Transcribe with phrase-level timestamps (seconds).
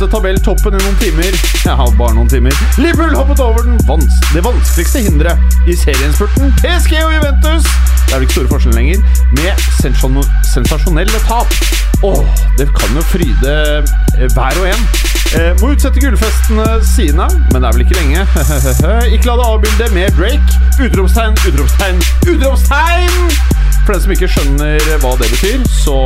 [0.00, 1.34] Lånte tabelltoppen i noen timer.
[1.66, 2.54] Ja, bare noen timer.
[2.80, 6.54] Liverpool hoppet over vans det vanskeligste hinderet i serieinnspurten.
[6.62, 7.68] PSG og Juventus
[8.06, 9.04] Det er vel ikke store forskjellen lenger.
[9.36, 10.24] Med sensasjon
[10.54, 11.52] sensasjonelle tap.
[12.00, 12.24] Åh,
[12.56, 14.88] det kan jo fryde eh, hver og en.
[15.36, 18.24] Eh, må utsette gullfestene sine, men det er vel ikke lenge.
[19.18, 20.60] ikke la det avbilde med Drake.
[20.80, 23.59] Utropstegn, utropstegn, utropstegn!
[23.86, 25.96] For den som ikke skjønner hva det betyr, så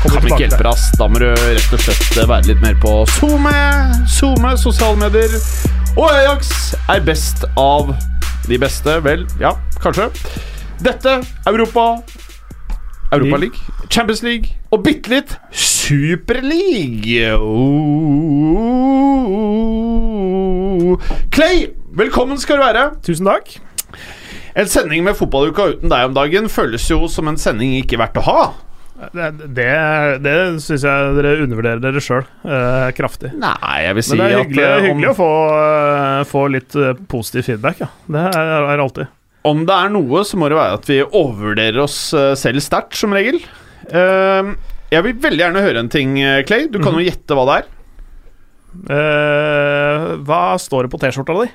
[0.00, 0.70] kan vi ikke hjelpe deg.
[0.70, 0.84] ass.
[0.98, 3.54] Da må du rett og slett være litt mer på SoMe,
[4.08, 5.32] SoMe, sosiale medier.
[5.98, 6.52] Og Ajax
[6.90, 7.92] er best av
[8.48, 8.90] de beste.
[9.04, 10.08] Vel, ja, kanskje.
[10.84, 12.02] Dette Europa
[13.14, 13.58] Europa League,
[13.90, 17.36] Champions League og bitte litt Superleague.
[17.38, 17.94] Oh.
[21.30, 22.90] Clay, velkommen skal du være.
[23.06, 23.60] Tusen takk.
[24.54, 28.20] En sending med fotballuka uten deg om dagen føles jo som en sending ikke verdt
[28.20, 28.42] å ha.
[28.94, 29.70] Det, det,
[30.22, 33.32] det syns jeg dere undervurderer dere sjøl eh, kraftig.
[33.34, 36.20] Nei, jeg vil si at Men det er hyggelig, eh, om, hyggelig å få, eh,
[36.30, 37.82] få litt eh, positiv feedback.
[37.82, 37.90] Ja.
[38.14, 39.10] Det er, er alltid.
[39.50, 41.98] om det er noe, så må det være at vi overvurderer oss
[42.40, 43.42] selv sterkt, som regel.
[43.90, 44.54] Uh,
[44.94, 46.14] jeg vil veldig gjerne høre en ting,
[46.48, 46.70] Clay.
[46.72, 47.66] Du kan jo gjette hva det er.
[48.88, 51.50] Uh, hva står det på T-skjorta di?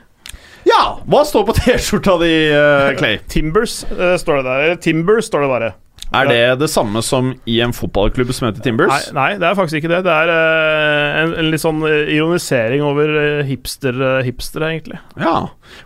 [0.68, 0.82] Ja!
[1.10, 3.20] Hva står på T-skjorta di, uh, Clay?
[3.32, 4.66] Timbers uh, står det der.
[4.66, 5.72] Eller Timber står det bare.
[6.10, 8.90] Er det det samme som i en fotballklubb som heter Timbers?
[8.90, 10.00] Nei, nei, det er faktisk ikke det.
[10.08, 13.14] Det er uh, en, en litt sånn ironisering over
[13.46, 15.00] hipster, hipster uh, hipstere, egentlig.
[15.22, 15.36] Ja,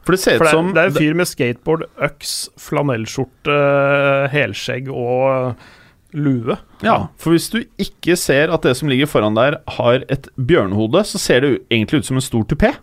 [0.06, 2.36] for det ser ut som det er en fyr med skateboard, øks,
[2.70, 3.62] flanellskjorte,
[4.32, 5.58] helskjegg og
[6.14, 6.56] lue.
[6.86, 11.04] Ja, for hvis du ikke ser at det som ligger foran der har et bjørnehode,
[11.10, 12.74] så ser det egentlig ut som en stor tupé.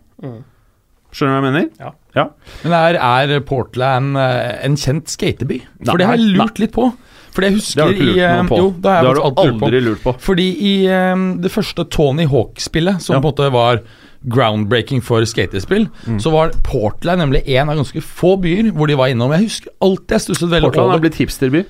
[1.11, 1.93] Skjønner du hva jeg mener?
[2.15, 2.25] Ja.
[2.63, 5.61] Men er, er Portland eh, en kjent skateby?
[5.85, 6.91] For det har jeg Nei, lurt litt på.
[7.31, 8.57] For Det husker har du ikke lurt eh, noe på.
[8.59, 9.89] Jo, det har det har du aldri lurt på.
[9.89, 10.13] lurt på.
[10.27, 13.19] Fordi i um, det første Tony Hawk-spillet, som Ja.
[13.21, 13.83] på en måte var
[14.31, 16.19] groundbreaking for skatespill, Mm.
[16.21, 19.31] så var Portland nemlig en av ganske få byer hvor de var innom.
[19.31, 21.63] Jeg husker alltid jeg stusset veldig Portland over er blitt hipsterby.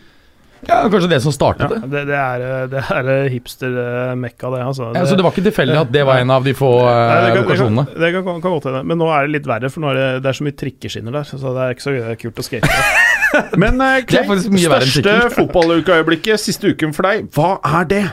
[0.68, 1.80] Ja, Kanskje det som startet det.
[1.90, 4.62] Det, det er, eh, det er hipster-mekka, det.
[4.72, 4.92] Altså.
[4.96, 7.12] Ja, så det var ikke tilfeldig at det var en av de få Nei, eh,
[7.12, 7.86] det kan, det lokasjonene.
[7.96, 8.84] det kan, kan, kan godt hende.
[8.92, 11.18] Men nå er det litt verre, for nå er det, det er så mye trikkeskinner
[11.18, 11.30] der.
[11.32, 11.96] Så det er ikke så
[12.26, 12.82] kult å skate.
[13.62, 18.06] Men uh, er mye verre enn største fotballukeøyeblikket siste uken for deg, hva er det?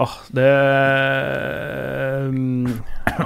[0.00, 0.48] Ah, det
[2.30, 2.68] um,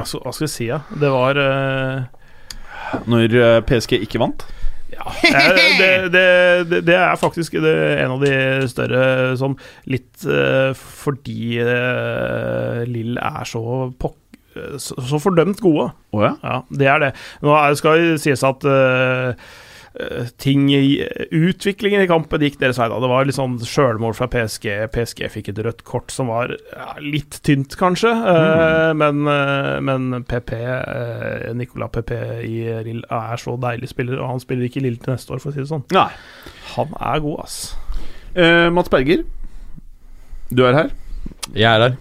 [0.03, 0.81] skal, hva skal jeg si, ja?
[0.91, 4.43] Det var uh, Når eh, PSG ikke vant?
[5.35, 8.35] Eh, det, det, det, er faktisk det, en av de
[8.71, 9.57] større sånn
[9.91, 13.65] litt eh, fordi uh, Lill er så
[13.99, 14.23] pokker
[14.79, 15.89] så, så fordømt gode.
[16.15, 16.35] Oh ja?
[16.43, 17.13] Ja, det er det.
[17.45, 19.63] Nå skal det sies at eh, eh,
[20.43, 22.89] ting i Utviklingen i kampen gikk deres vei.
[22.91, 24.67] da Det var litt sånn sjølmål fra PSG.
[24.95, 28.11] PSG fikk et rødt kort som var ja, litt tynt, kanskje.
[28.11, 30.51] eh, men, eh, men PP,
[31.55, 32.11] Nicolas PP
[32.49, 35.43] i Rill, er så deilig spiller, og han spiller ikke i Lill til neste år,
[35.45, 35.87] for å si det sånn.
[35.95, 36.09] Nei.
[36.75, 37.61] Han er god, ass.
[38.35, 39.23] Eh, Mats Berger,
[40.51, 40.91] du er her.
[41.55, 41.97] Jeg er her.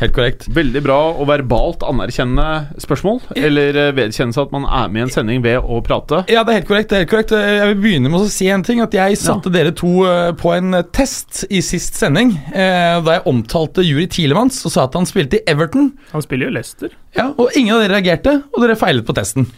[0.00, 0.48] Helt korrekt.
[0.50, 2.48] Veldig bra og verbalt anerkjenne
[2.82, 3.20] spørsmål.
[3.38, 6.22] Eller vedkjenne vedkjennelse at man er med i en sending ved å prate.
[6.30, 6.90] Ja, det er helt korrekt.
[6.90, 8.80] det er helt korrekt Jeg vil begynne med å si en ting.
[8.84, 12.34] At jeg satte dere to eh, på en eh, test i sist sending.
[12.52, 15.92] Eh, da jeg omtalte Juri Tilemans og sa at han spilte i Everton.
[16.12, 16.94] Han spiller jo Leicester.
[17.16, 19.48] Ja, Og ingen av dere reagerte, og dere feilet på testen.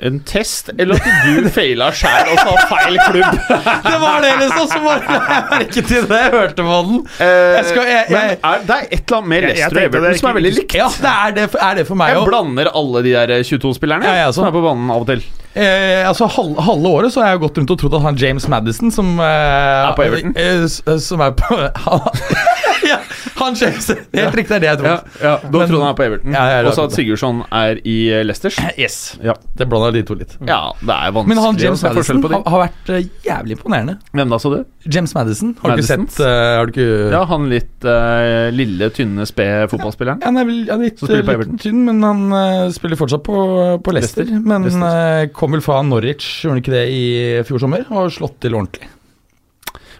[0.00, 3.38] En test, eller at du feila sjæl og sa feil klubb?
[3.88, 7.00] Det var det liksom som var Jeg merket til det jeg hørte på den.
[7.18, 9.88] Jeg skal- jeg- men er, det er et eller annet med Jeg- jeg Leicester og
[9.88, 10.74] Everton som er veldig likt.
[10.78, 12.28] Ja, det er det, er det for meg Jeg òg.
[12.30, 15.24] blander alle de der 22-spillerne Ja, ja, som er på banen av og til.
[15.58, 18.46] Eh, altså, halve, halve året så har jeg gått rundt og trodd at han James
[18.52, 20.36] Madison, som eh, Er på Everton?
[20.38, 21.58] eh, eh, som er på
[22.88, 22.98] ja,
[23.40, 25.18] han James helt riktig, det er det jeg Ja, tror.
[25.18, 25.32] ja, ja.
[25.50, 28.58] Da trodde han er på Everton, Ja, og så at Sigurdsson er i eh, Leicesters?
[28.78, 28.98] Yes.
[29.24, 29.34] Ja.
[29.58, 30.36] Det blanda de to litt.
[30.46, 33.96] Ja, det er vanskelig Men han James Madison har, har vært uh, jævlig imponerende.
[34.14, 34.58] Hvem da, så du?
[34.88, 38.90] James Madison, har du ikke sett uh, Har du ikke Ja, han litt uh, lille,
[38.94, 40.22] tynne, spede fotballspilleren.
[40.22, 43.36] Han er vel litt, litt tynn, men han spiller fortsatt på,
[43.82, 44.22] på Leicester.
[44.28, 44.46] Leicester.
[44.46, 45.32] Men Leicester.
[45.48, 47.04] Kom vel fra Norwich, gjorde han ikke det i
[47.48, 47.86] fjor sommer?
[47.88, 48.88] Og har slått til ordentlig.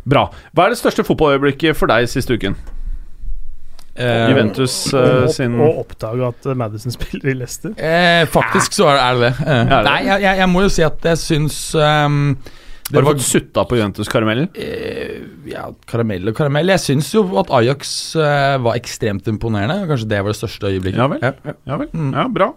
[0.08, 0.28] Bra.
[0.52, 2.54] Hva er det største fotballøyeblikket for deg siste uken?
[3.98, 7.72] Eh, Juventus eh, og, sin Å oppdage at eh, Madison spiller i Leicester.
[7.74, 9.32] Eh, faktisk så er det det.
[9.42, 12.20] Eh, Er det nei, jeg, jeg, jeg må jo si at jeg syns um,
[12.88, 14.46] det Har du fått sutta på Juventus-karamellen?
[14.54, 15.18] eh,
[15.50, 16.70] Ja, karamell og karamell.
[16.76, 19.82] Jeg syns jo at Ajax eh, var ekstremt imponerende.
[19.90, 21.02] Kanskje det var det største øyeblikket.
[21.02, 21.26] Ja vel.
[21.26, 21.56] Ja.
[21.72, 21.90] Ja vel.
[21.92, 22.14] Mm.
[22.16, 22.48] Ja, bra.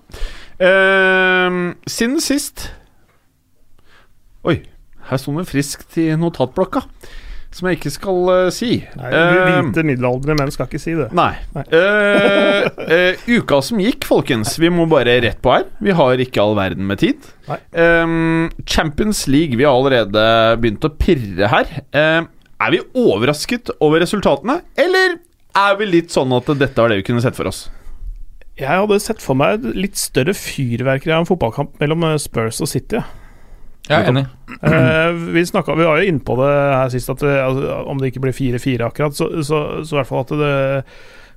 [0.61, 1.59] Ehm,
[1.89, 2.67] siden sist
[4.41, 4.55] Oi,
[5.09, 6.81] her sto det friskt i notatblokka.
[7.51, 8.77] Som jeg ikke skal uh, si.
[8.95, 11.09] Nei, Hvite uh, middelaldrende menn skal ikke si det.
[11.17, 11.33] Nei.
[11.51, 11.65] Nei.
[11.75, 14.55] Eh, eh, uka som gikk, folkens.
[14.61, 15.67] Vi må bare rett på her.
[15.83, 17.27] Vi har ikke all verden med tid.
[17.75, 20.23] Ehm, Champions League, vi har allerede
[20.63, 21.75] begynt å pirre her.
[21.91, 22.31] Ehm,
[22.63, 25.19] er vi overrasket over resultatene, eller
[25.59, 27.65] er vi litt sånn at dette var det vi kunne sett for oss?
[28.55, 32.63] Jeg hadde sett for meg et litt større fyrverkeri av en fotballkamp mellom eh, Spurs
[32.63, 33.01] og City.
[33.01, 33.20] ja.
[33.89, 34.27] Jeg er enig.
[34.61, 38.01] Uh, vi, snakket, vi var jo inne på det her sist, at det, altså, om
[38.01, 40.53] det ikke blir 4-4 akkurat, så, så, så i hvert fall at det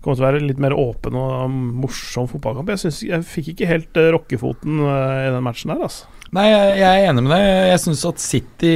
[0.04, 1.54] kommer til å være litt mer åpen og
[1.84, 2.74] morsom fotballkamp.
[2.74, 6.10] Jeg, synes, jeg fikk ikke helt eh, rockefoten eh, i den matchen her, altså.
[6.34, 7.44] Nei, jeg, jeg er enig med deg.
[7.70, 8.72] Jeg syns at City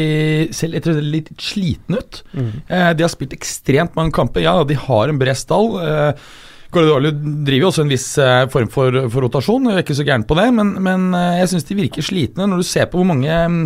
[0.54, 2.20] ser litt, litt sliten ut.
[2.38, 4.44] Eh, de har spilt ekstremt mange kamper.
[4.44, 5.72] Ja, de har en bred stall.
[5.82, 6.28] Eh,
[6.68, 10.04] Guardiola driver jo også en viss eh, form for, for rotasjon, jeg er ikke så
[10.04, 13.00] gæren på det, men, men eh, jeg syns de virker slitne når du ser på
[13.00, 13.62] hvor mange mm,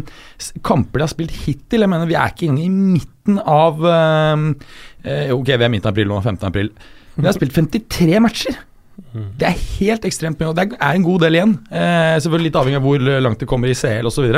[0.62, 1.82] kamper de har spilt hittil.
[1.82, 4.44] Jeg mener, vi er ikke engang i midten av eh,
[5.02, 6.46] eh, Ok, vi er midten av april nå, 15.
[6.46, 6.70] april.
[7.16, 8.60] De har spilt 53 matcher.
[9.12, 11.56] Det er helt ekstremt mye, og det er en god del igjen.
[11.74, 14.28] Eh, selvfølgelig litt avhengig av hvor langt det kommer i CL osv.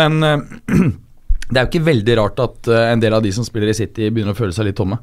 [0.00, 0.48] Men eh,
[1.50, 4.08] det er jo ikke veldig rart at en del av de som spiller i City,
[4.08, 4.96] begynner å føle seg litt tomme.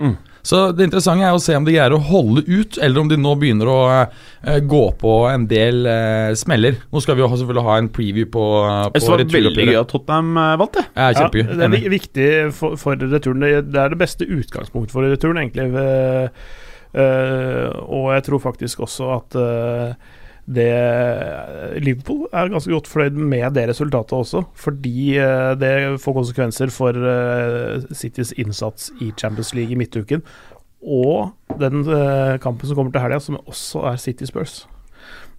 [0.00, 0.16] Mm.
[0.46, 3.18] Så det interessante er å se om de greier å holde ut, eller om de
[3.18, 6.78] nå begynner å eh, gå på en del eh, smeller.
[6.94, 8.44] Nå skal vi jo selvfølgelig ha en preview på,
[8.94, 10.84] på synes det var veldig gøy at Tottenham eh, vant, det.
[10.94, 11.48] Ja, kjempegøy.
[11.48, 13.42] Ja, det er viktig for, for returen.
[13.42, 15.66] Det, er det beste utgangspunktet for returen, egentlig.
[15.74, 16.54] Uh,
[16.94, 20.14] eh, og jeg tror faktisk også at eh,
[20.46, 25.72] det Liverpool er ganske godt fornøyd med det resultatet også, fordi eh, det
[26.02, 30.22] får konsekvenser for eh, Citys innsats i Champions League i midtuken.
[30.86, 34.66] Og den eh, kampen som kommer til helga, som også er City Spurs.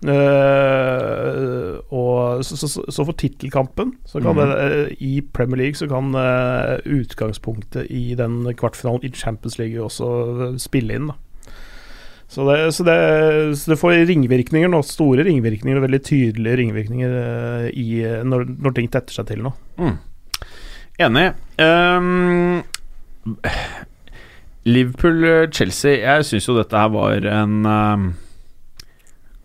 [0.06, 4.39] Uh, og så, så, så, så for tittelkampen mm.
[4.39, 10.12] eh, i Premier League så kan uh, utgangspunktet i den kvartfinalen i Champions League også
[10.51, 11.10] eh, spille inn.
[11.10, 11.18] da
[12.27, 12.97] så det, så, det,
[13.56, 17.88] så det får ringvirkninger nå, store ringvirkninger og veldig tydelige ringvirkninger eh, i,
[18.27, 19.53] når, når ting tetter seg til nå.
[19.79, 19.95] Mm.
[21.07, 21.27] Enig.
[21.62, 22.63] Um,
[24.68, 28.07] Liverpool-Chelsea Jeg syns jo dette her var en um,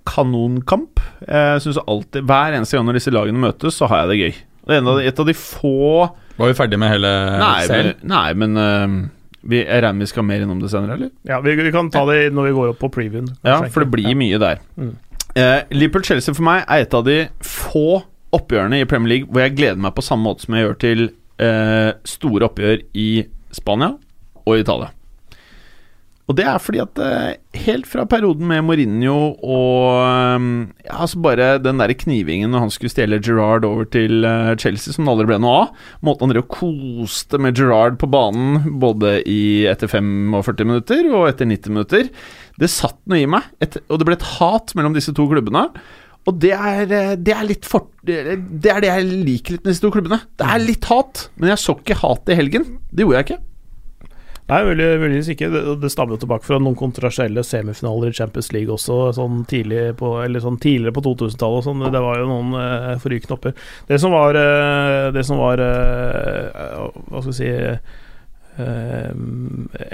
[0.08, 1.02] kanonkamp.
[1.26, 4.40] Jeg synes alltid Hver eneste gang når disse lagene møtes, så har jeg det gøy.
[4.62, 5.74] Det er en av de, et av de få
[6.38, 7.10] Var vi ferdige med hele
[7.42, 7.94] Nei, serien?
[7.98, 8.96] men, nei, men ehm,
[9.42, 11.10] vi, jeg regner vi skal mer innom det senere, eller?
[11.26, 13.32] Ja, vi, vi kan ta det når vi går opp på previewen.
[13.42, 14.62] Ja, for det blir blir mye der.
[14.76, 14.96] Mm.
[15.34, 18.02] Eh, Liverpool-Chelsea for meg er et av de få
[18.32, 21.04] oppgjørene i Premier League hvor jeg gleder meg på samme måte som jeg gjør til
[21.42, 23.08] eh, store oppgjør i
[23.52, 23.94] Spania
[24.42, 24.90] og Italia.
[26.30, 30.44] Og det er fordi at eh, helt fra perioden med Mourinho og eh,
[30.86, 34.94] ja, altså bare den der knivingen når han skulle stjele Gerrard over til eh, Chelsea,
[34.94, 38.78] som det aldri ble noe av Måten han drev og koste med Gerrard på banen
[38.82, 42.08] både i, etter 45 minutter og etter 90 minutter
[42.60, 45.66] Det satt noe i meg, et, og det ble et hat mellom disse to klubbene.
[46.28, 48.18] Og det er, eh, det er litt for, Det
[48.70, 50.20] er det jeg liker litt med disse to klubbene.
[50.38, 52.76] Det er litt hat, men jeg så ikke hat i helgen.
[52.92, 53.42] Det gjorde jeg ikke.
[54.50, 55.48] Nei, mulig- muligens ikke.
[55.52, 59.94] Det, det stammer jo tilbake fra noen kontroversielle semifinaler i Champions League også, sånn tidlig
[60.00, 61.62] på, eller sånn tidligere på 2000-tallet.
[61.62, 61.84] og Sånn.
[61.94, 63.54] Det var jo noen eh, forrykende opper.
[63.88, 67.50] Det som var, eh, det som var eh, Hva skal vi si
[68.58, 69.12] eh,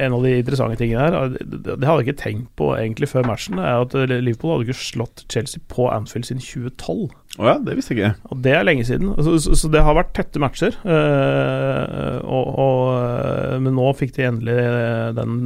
[0.03, 3.29] En av de interessante tingene her, det, det hadde jeg ikke tenkt på egentlig før
[3.29, 7.13] matchen, er at Liverpool hadde ikke slått Chelsea på Anfield siden 2012.
[7.39, 8.31] Å ja, det visste jeg ikke.
[8.33, 9.13] Og det er lenge siden.
[9.23, 10.75] Så, så, så det har vært tette matcher.
[10.83, 15.37] Øh, og, og, eh, men nå fikk de endelig eh, den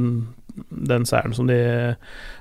[0.69, 1.57] den seieren som de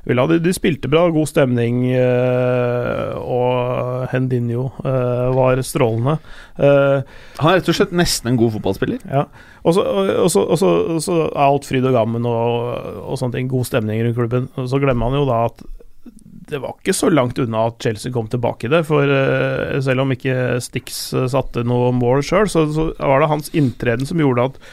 [0.04, 0.28] ville ha.
[0.28, 6.18] De, de spilte bra, god stemning, øh, og Hendinho øh, var strålende.
[6.58, 7.00] Uh,
[7.38, 9.04] Han er rett og slett nesten en god fotballspiller.
[9.08, 9.26] ja.
[9.62, 9.84] Og så
[11.06, 12.72] er alt fryd og gammen og,
[13.06, 13.50] og sånne ting.
[13.50, 14.48] God stemning rundt klubben.
[14.58, 15.62] Og så glemmer man jo da at
[16.52, 18.84] det var ikke så langt unna at Chelsea kom tilbake i det.
[18.88, 23.30] For eh, selv om ikke Stix eh, satte noe mål sjøl, så, så var det
[23.32, 24.64] hans inntreden som gjorde at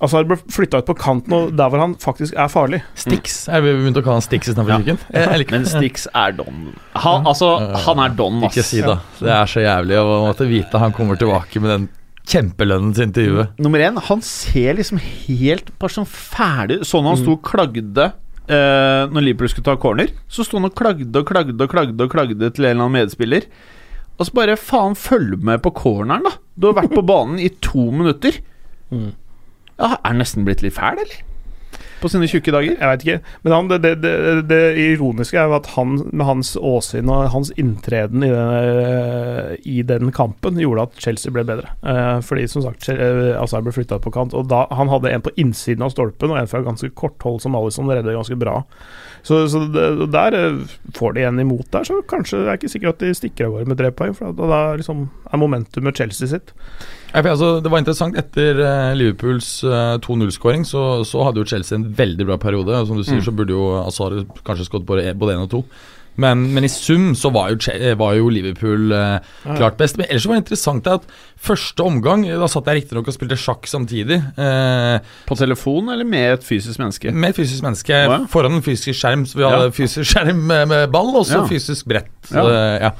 [0.00, 2.78] Altså, han ble flytta ut på kanten, og der hvor han faktisk er farlig.
[2.96, 3.42] Stix.
[3.50, 4.78] Jeg vi begynte å kalle han Stix istedenfor Ja.
[4.80, 5.00] Fiken.
[5.12, 6.62] Jeg Men Stix er don.
[7.04, 7.50] Han, altså,
[7.84, 8.54] han er don, ass.
[8.54, 8.96] Ikke si det.
[9.20, 11.84] Det er så jævlig å måtte vite han kommer tilbake med den
[12.30, 13.60] kjempelønnen sin til huet.
[13.60, 18.10] Nummer én, han ser liksom helt bare sånn ferdig Sånn han sto og klagde
[18.50, 20.10] eh, når Liverpool skulle ta corner.
[20.28, 22.96] Så sto han og klagde og klagde og klagde og klagde til en eller annen
[22.98, 23.46] medspiller.
[24.20, 26.34] Og så bare faen, følg med på corneren, da.
[26.60, 28.36] Du har vært på banen i to minutter.
[28.92, 31.22] Ja, Er han nesten blitt litt fæl, eller?
[32.00, 32.76] På sine tjukke dager?
[32.76, 33.34] Jeg veit ikke.
[33.44, 34.14] Men han, det, det,
[34.48, 39.82] det, ironiske er jo at han med hans åsyn og hans inntreden i den, i
[39.86, 41.74] den kampen gjorde at Chelsea ble bedre.
[41.84, 45.24] Eh, fordi som sagt, eh, Azar ble flytta på kant, og da han hadde en
[45.24, 48.60] på innsiden av stolpen og en fra ganske kort hold som Alison redder ganske bra.
[49.26, 52.72] Så, så det, der eh, får de en imot der, så kanskje det er ikke
[52.72, 54.16] sikkert at de stikker av gårde med tre poeng.
[54.16, 56.54] For da da liksom er momentumet Chelsea sitt.
[57.12, 58.18] Ja, altså, det var interessant.
[58.20, 62.76] Etter eh, Liverpools eh, 2-0-skåring så, så hadde jo Chelsea en veldig bra periode.
[62.76, 65.64] og Som du sier, så burde jo Azar kanskje skåret både én og to.
[66.16, 69.18] Men, men i sum så var jo, var jo Liverpool eh,
[69.56, 69.96] klart best.
[69.96, 71.06] Men ellers var det interessant at
[71.40, 74.18] første omgang Da satt jeg riktignok og spilte sjakk samtidig.
[74.36, 74.98] Eh,
[75.28, 77.12] På telefon eller med et fysisk menneske?
[77.12, 78.18] med et fysisk menneske Oh, ja.
[78.28, 79.24] foran en fysisk skjerm.
[79.26, 79.70] Så vi hadde Ja.
[79.70, 81.46] fysisk skjerm med, med ball, og så Ja.
[81.48, 82.10] fysisk brett.
[82.28, 82.44] Så,
[82.80, 82.90] Ja.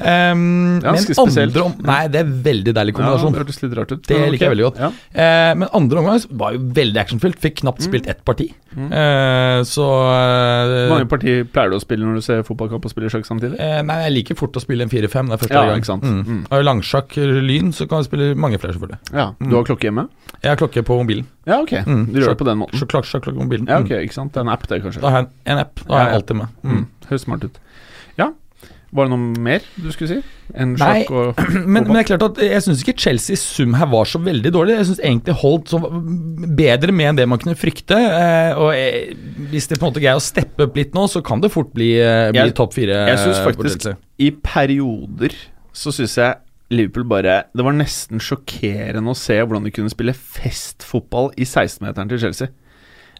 [0.00, 0.92] Det- ja.
[0.92, 3.32] Men andre om, Nei, det er veldig deilig Ja, kombinasjon.
[3.32, 4.02] det hørtes litt rart ut.
[4.06, 4.78] Det liker jeg veldig godt.
[4.80, 4.88] Ja.
[5.14, 7.38] Uh, men andre omgang var jo veldig actionfylt.
[7.40, 8.48] Fikk knapt spilt ett parti.
[8.70, 12.92] Eh, så eh, Hvor mange partier pleier du å spille når du ser fotballkamp og
[12.92, 13.58] spiller sjakk samtidig?
[13.58, 15.26] Uh, Nei, jeg liker fort å spille en 4-5.
[15.30, 15.80] Det er første Ja, gang.
[15.82, 16.04] ikke sant.
[16.06, 16.20] Mm.
[16.26, 16.42] Mm.
[16.50, 19.00] Og langsjakk, lyn, så kan jeg spille mange flere, selvfølgelig.
[19.12, 20.08] Ja, Du har klokke hjemme?
[20.42, 21.26] Jeg har klokke på mobilen.
[21.46, 21.72] Ja, ok.
[21.84, 22.06] Mm.
[22.12, 22.78] Du gjør det på den måten?
[22.78, 23.66] Så klokk, sjakk, klokke på mobilen.
[23.66, 23.84] Ja, Mm.
[23.86, 24.32] ok, ikke sant.
[24.32, 25.00] Det er en app, det, kanskje.
[25.02, 25.74] Da har jeg en, en app.
[25.86, 26.48] Da har jeg alltid med.
[26.62, 26.70] Mm.
[26.76, 26.86] Mm.
[27.10, 27.58] Høres smart ut.
[28.90, 30.36] Var det noe mer du skulle si?
[30.50, 31.04] Nei,
[31.54, 34.18] Men, men det er klart at jeg syns ikke Chelsea i sum her var så
[34.22, 34.74] veldig dårlig.
[34.80, 35.78] Jeg syns egentlig holdt så
[36.58, 37.94] bedre med enn det man kunne frykte.
[37.94, 39.14] Eh, og jeg,
[39.52, 41.70] hvis det på en måte greier å steppe opp litt nå, så kan det fort
[41.76, 42.98] bli, eh, bli topp fire.
[43.12, 45.36] Jeg syns eh, faktisk i perioder
[45.76, 50.14] så syns jeg Liverpool bare Det var nesten sjokkerende å se hvordan de kunne spille
[50.14, 52.50] festfotball i 16-meteren til Chelsea.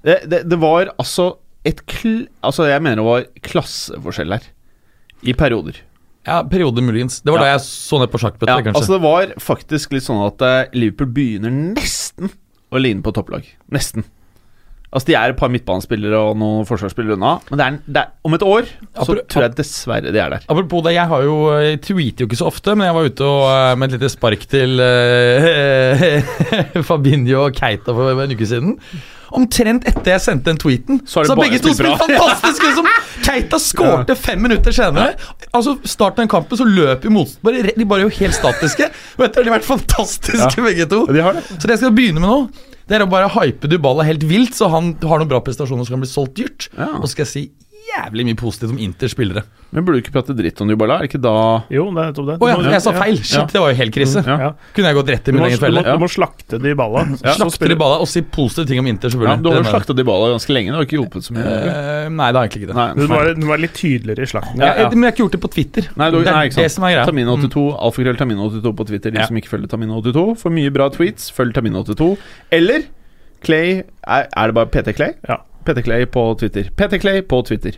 [0.02, 1.32] Det, det, det var altså
[1.66, 2.24] et kl...
[2.46, 4.46] Altså, jeg mener det var klasseforskjell her.
[5.22, 5.76] I perioder.
[6.26, 7.20] Ja, perioder muligens.
[7.24, 7.44] Det var Ja.
[7.44, 8.76] da jeg så ned på sjakkbrettet, Ja, kanskje.
[8.80, 12.30] altså det var faktisk litt sånn at eh, Liverpool begynner nesten
[12.72, 13.44] å ligne på topplag.
[13.72, 14.04] Nesten.
[14.92, 18.08] Altså De er et par midtbanespillere og noen forsvarsspillere unna, men det er, det er,
[18.26, 20.40] om et år så Apro- tror jeg dessverre de er der.
[20.50, 23.22] Apropos det, jeg har jo Jeg tweeter jo ikke så ofte, men jeg var ute
[23.22, 28.74] og, eh, med et lite spark til uh, Fabinho og Keita for en uke siden.
[29.37, 32.64] Omtrent etter jeg sendte den tweeten, Så har så har begge to spilt fantastisk!
[32.66, 32.88] Liksom.
[33.26, 35.14] Keita skårte fem minutter senere.
[35.52, 38.90] Altså Starten av den kampen så løp jo motstanderne De bare er jo helt statiske.
[39.18, 41.04] Og etter har de vært fantastiske, begge to.
[41.10, 41.46] De det.
[41.52, 42.40] Så det jeg skal begynne med nå,
[42.90, 45.94] det er å bare hype Dybala helt vilt, så han har noen bra prestasjoner som
[45.94, 46.70] kan bli solgt dyrt.
[46.75, 47.44] Og så skal jeg si
[47.90, 49.42] jævlig mye positivt om Inters spillere.
[49.70, 50.97] Men burde du ikke prate dritt om Dybala?
[50.99, 51.32] Er det ikke da
[51.70, 52.37] Jo, det er nettopp det.
[52.42, 53.18] Å ja, jeg sa feil!
[53.20, 53.26] Ja.
[53.30, 54.23] Shit, det var jo helt krise.
[54.26, 54.37] Ja.
[54.42, 54.49] Ja.
[54.75, 55.82] Kunne jeg gått rett i min egen du, felle.
[55.87, 57.04] du må slakte Dybala.
[57.23, 57.35] ja.
[57.38, 59.37] Slakte Dybala og si positive ting om Inter, ja.
[59.38, 60.73] Du har jo slakta Dybala ganske lenge.
[60.73, 61.44] Det har ikke hjulpet så mye.
[61.44, 62.78] Uh, nei, det har egentlig ikke det.
[62.80, 64.59] Nei, Du må være, du må være litt tydeligere i slakten.
[64.64, 64.87] Ja, ja.
[64.87, 65.90] Jeg, men jeg har ikke gjort det på Twitter.
[66.02, 66.66] Nei, du, det er nei, ikke sant.
[66.66, 67.06] det som er greia.
[67.11, 69.14] Tamino82, alfakrøll Tamino82 på Twitter.
[69.14, 69.28] De Ja.
[69.30, 71.30] som ikke følger Tamino82, får mye bra tweets.
[71.37, 72.11] Følg Tamino82.
[72.59, 72.88] Eller
[73.44, 75.14] Clay Er, er det bare PT Clay?
[75.28, 75.38] Ja.
[75.66, 76.70] PT Clay på Twitter.
[76.76, 77.76] PT Clay på Twitter.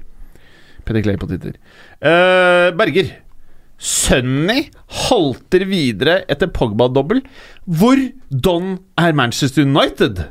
[0.87, 1.57] PT Clay på Twitter.
[2.03, 3.11] Uh, Berger.
[3.83, 4.69] Sunny
[5.09, 7.25] halter videre etter Pogba-dobbel.
[7.67, 7.99] Hvor
[8.31, 10.23] don er Manchester United?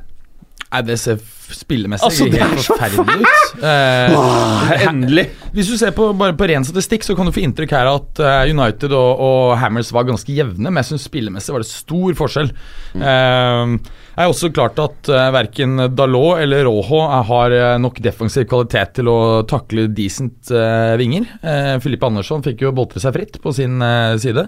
[0.71, 1.17] Nei, det ser
[1.51, 3.63] spillemessig Altså, helt er forferdelig ut.
[3.67, 5.25] Eh, endelig!
[5.51, 8.21] Hvis du ser på, bare på ren statistikk, så kan du få inntrykk her at
[8.23, 12.15] eh, United og, og Hammers var ganske jevne, men jeg syns spillemessig var det stor
[12.21, 12.53] forskjell.
[12.95, 13.75] Eh,
[14.11, 18.43] det er også klart at uh, verken Dalot eller Rojo er- har eh, nok defensiv
[18.51, 19.17] kvalitet til å
[19.49, 21.25] takle decent eh, vinger.
[21.41, 24.43] Uh, Filippe Andersson fikk jo boltre seg fritt på sin eh, side.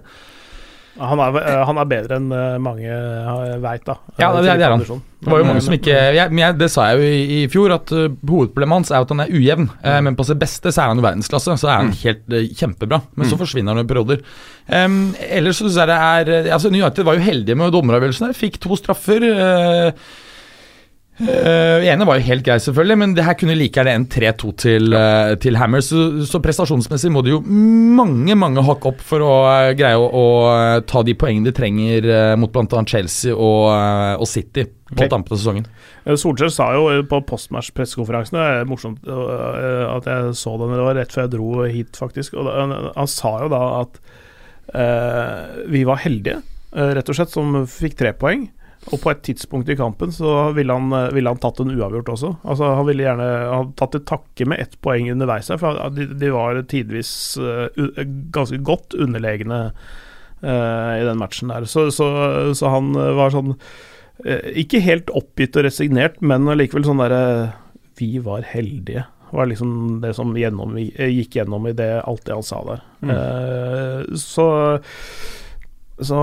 [0.99, 3.95] Han er, eh, han er bedre enn eh, mange uh, veit, da.
[4.21, 4.83] Ja, det- det er han.
[5.23, 7.21] Det var jo mange som eh, ikke jeg, men jeg, Det sa jeg jo i,
[7.43, 9.69] i fjor, at uh, hovedproblemet hans er at han er ujevn.
[9.83, 12.45] eh, men på sitt beste så er han jo verdensklasse, så er han helt eh,
[12.59, 13.01] kjempebra.
[13.15, 14.21] Men så forsvinner han i perioder.
[14.69, 18.33] Um, ellers så syns jeg det er eh, Altså United var jo heldige med dommeravgjørelsene.
[18.37, 19.23] Fikk to straffer.
[19.33, 19.91] eh,
[21.21, 24.51] Uh, ene var jo helt grei, selvfølgelig, men det her kunne like gjerne en 3-2
[24.63, 25.91] til, uh, til Hammers.
[25.91, 30.07] Så, så prestasjonsmessig må det jo mange mange hakk opp for å uh, greie å,
[30.09, 30.23] å
[30.89, 32.81] ta de poengene de trenger uh, mot bl.a.
[32.89, 33.67] Chelsea og,
[34.17, 35.13] og City på okay.
[35.13, 35.69] av sesongen.
[36.03, 41.13] Solskjær sa jo på postmatch-pressekonferansen Det er morsomt at jeg så den, det var rett
[41.13, 42.35] før jeg dro hit, faktisk.
[42.41, 44.01] Og han, han sa jo da at
[45.69, 46.41] vi var heldige,
[46.73, 48.47] rett og slett, som fikk tre poeng.
[48.91, 52.11] Og på et tidspunkt i kampen så ville han, eh, ville han tatt en uavgjort
[52.15, 52.33] også.
[52.43, 56.09] Altså Han ville gjerne ha tatt til takke med ett poeng underveis her, for de,
[56.19, 57.69] de var tidvis uh,
[58.35, 59.61] ganske godt underlegne
[60.43, 61.65] uh, i den matchen der.
[61.69, 62.07] Så, så,
[62.57, 67.23] så han var sånn uh, Ikke helt oppgitt og resignert, men allikevel sånn derre
[67.99, 69.07] Vi var heldige.
[69.33, 72.83] Var liksom det som gjennom, gikk gjennom i det, alt det han sa der.
[73.09, 74.45] Eh, så
[76.01, 76.17] så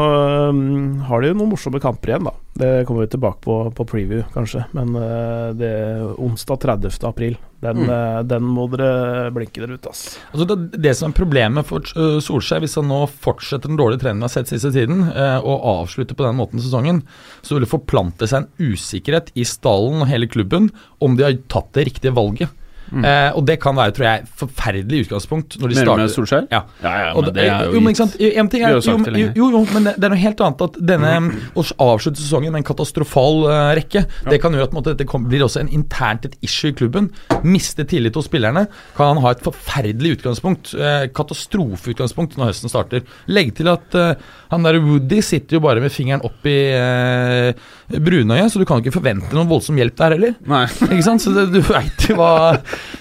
[0.50, 2.32] um, har de jo noen morsomme kamper igjen, da.
[2.60, 4.64] Det kommer vi tilbake på på preview, kanskje.
[4.74, 5.70] Men uh, det
[6.18, 6.98] onsdag 30.
[7.06, 10.16] april, den, eh, den må dere blinke dere ut, ass.
[10.32, 14.02] Altså det, det som er problemet for uh, Solskjær, hvis han nå fortsetter den dårlige
[14.02, 17.02] trenden vi har sett siste tiden, uh, og avslutter på den måten sesongen,
[17.44, 20.72] så vil det forplante seg en usikkerhet i stallen og hele klubben
[21.04, 22.50] om de har tatt det riktige valget.
[22.90, 26.46] Eh, og det kan være, tror jeg, forferdelig utgangspunkt når de Mener starter med Solskjær?
[26.50, 26.60] Ja.
[26.82, 28.96] Ja, ja, men det er jo jo, men ikke sant, en ting er, jo jo,
[28.98, 31.12] men- jo, jo, men det, det er noe helt annet at denne
[31.54, 35.06] å avslutte sesongen med en katastrofal uh, rekke, det kan gjøre at på måte, dette
[35.08, 37.10] kom, blir også en internt et issue i klubben.
[37.46, 38.66] Miste tillit hos spillerne.
[38.96, 43.06] Kan han ha et forferdelig utgangspunkt, uh, katastrofeutgangspunkt når høsten starter.
[43.30, 44.14] Legg til at uh,
[44.50, 47.52] han der Woody sitter jo bare med fingeren opp i eh,
[47.90, 50.36] brunøyet, så du kan ikke forvente noen voldsom hjelp der heller.
[50.46, 50.62] Nei.
[50.92, 51.24] Ikke sant?
[51.24, 52.30] Så det, du veit jo hva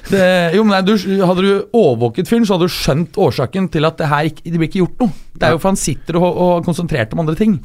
[0.10, 3.86] det, Jo, men nei, du, Hadde du overvåket fyren, så hadde du skjønt årsaken til
[3.90, 5.16] at det her ikke, det blir ikke gjort noe.
[5.40, 7.60] Det er jo for han sitter og, og er konsentrert om andre ting.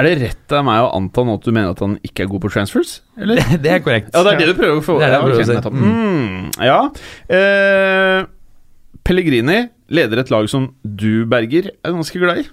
[0.00, 2.30] Er det rett av meg å anta nå at du mener at han ikke er
[2.30, 2.94] god på transfers?
[3.20, 3.42] Eller?
[3.42, 4.12] Det, det er korrekt.
[4.14, 5.82] Ja, det er det du prøver å få Det er det jeg prøver å si.
[5.82, 6.78] Mm, ja.
[7.38, 8.20] Eh,
[9.04, 9.58] Pellegrini
[9.92, 12.46] leder et lag som du, Berger, er ganske glad i.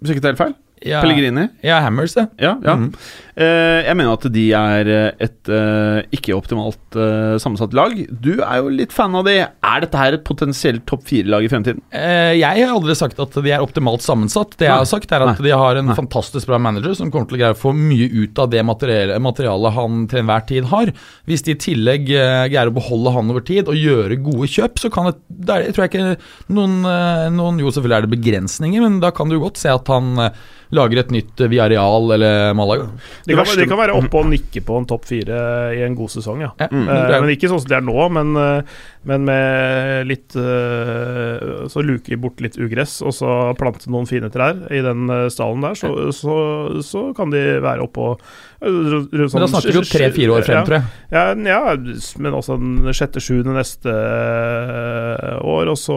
[0.00, 0.58] Hvis ikke det er helt feil?
[0.80, 1.48] Ja, Pellegrini?
[1.64, 2.26] ja Hammers, det.
[2.40, 2.54] Ja.
[2.64, 2.76] ja.
[2.80, 2.92] Mm.
[3.40, 7.94] Uh, jeg mener at de er eh, et uh, ikke optimalt uh, sammensatt lag.
[8.10, 9.36] Du er jo litt fan av de.
[9.44, 11.80] Er dette her et potensielt topp fire-lag i fremtiden?
[11.92, 14.56] Eh, jeg har aldri sagt at de er optimalt sammensatt.
[14.60, 14.82] Det jeg Nei.
[14.82, 15.46] har sagt, er at Nei.
[15.48, 15.96] de har en Nei.
[15.98, 19.24] fantastisk bra manager som kommer til å greie å få mye ut av det materialet,
[19.24, 20.92] materialet han til enhver tid har.
[21.28, 24.80] Hvis de i tillegg eh, greier å beholde han over tid og gjøre gode kjøp,
[24.80, 28.84] så kan det der, tror jeg ikke noen, eh, noen Jo, selvfølgelig er det begrensninger,
[28.84, 32.54] men da kan du godt se at han eh, lager et nytt viareal Villarreal eller
[32.54, 32.88] Malaga.
[33.26, 35.40] De kan, det kan være oppe og nikke på en topp fire
[35.76, 36.50] i en god sesong, ja.
[36.70, 36.86] Mm.
[36.86, 38.62] det Eh, er- men ikke sånn som det er nå, men, eh,
[39.04, 44.66] men med litt uh, Så luke bort litt ugress, og så plante noen fine trær
[44.70, 46.36] i den eh, stallen der, så, så,
[46.84, 48.20] så kan de være oppe og
[48.60, 50.90] rundt Men sånn da snakker vi jo tre-fire år frem, ja, tror jeg.
[51.14, 55.96] ja, ja, men også den sjette-sjuende neste eh, år, og så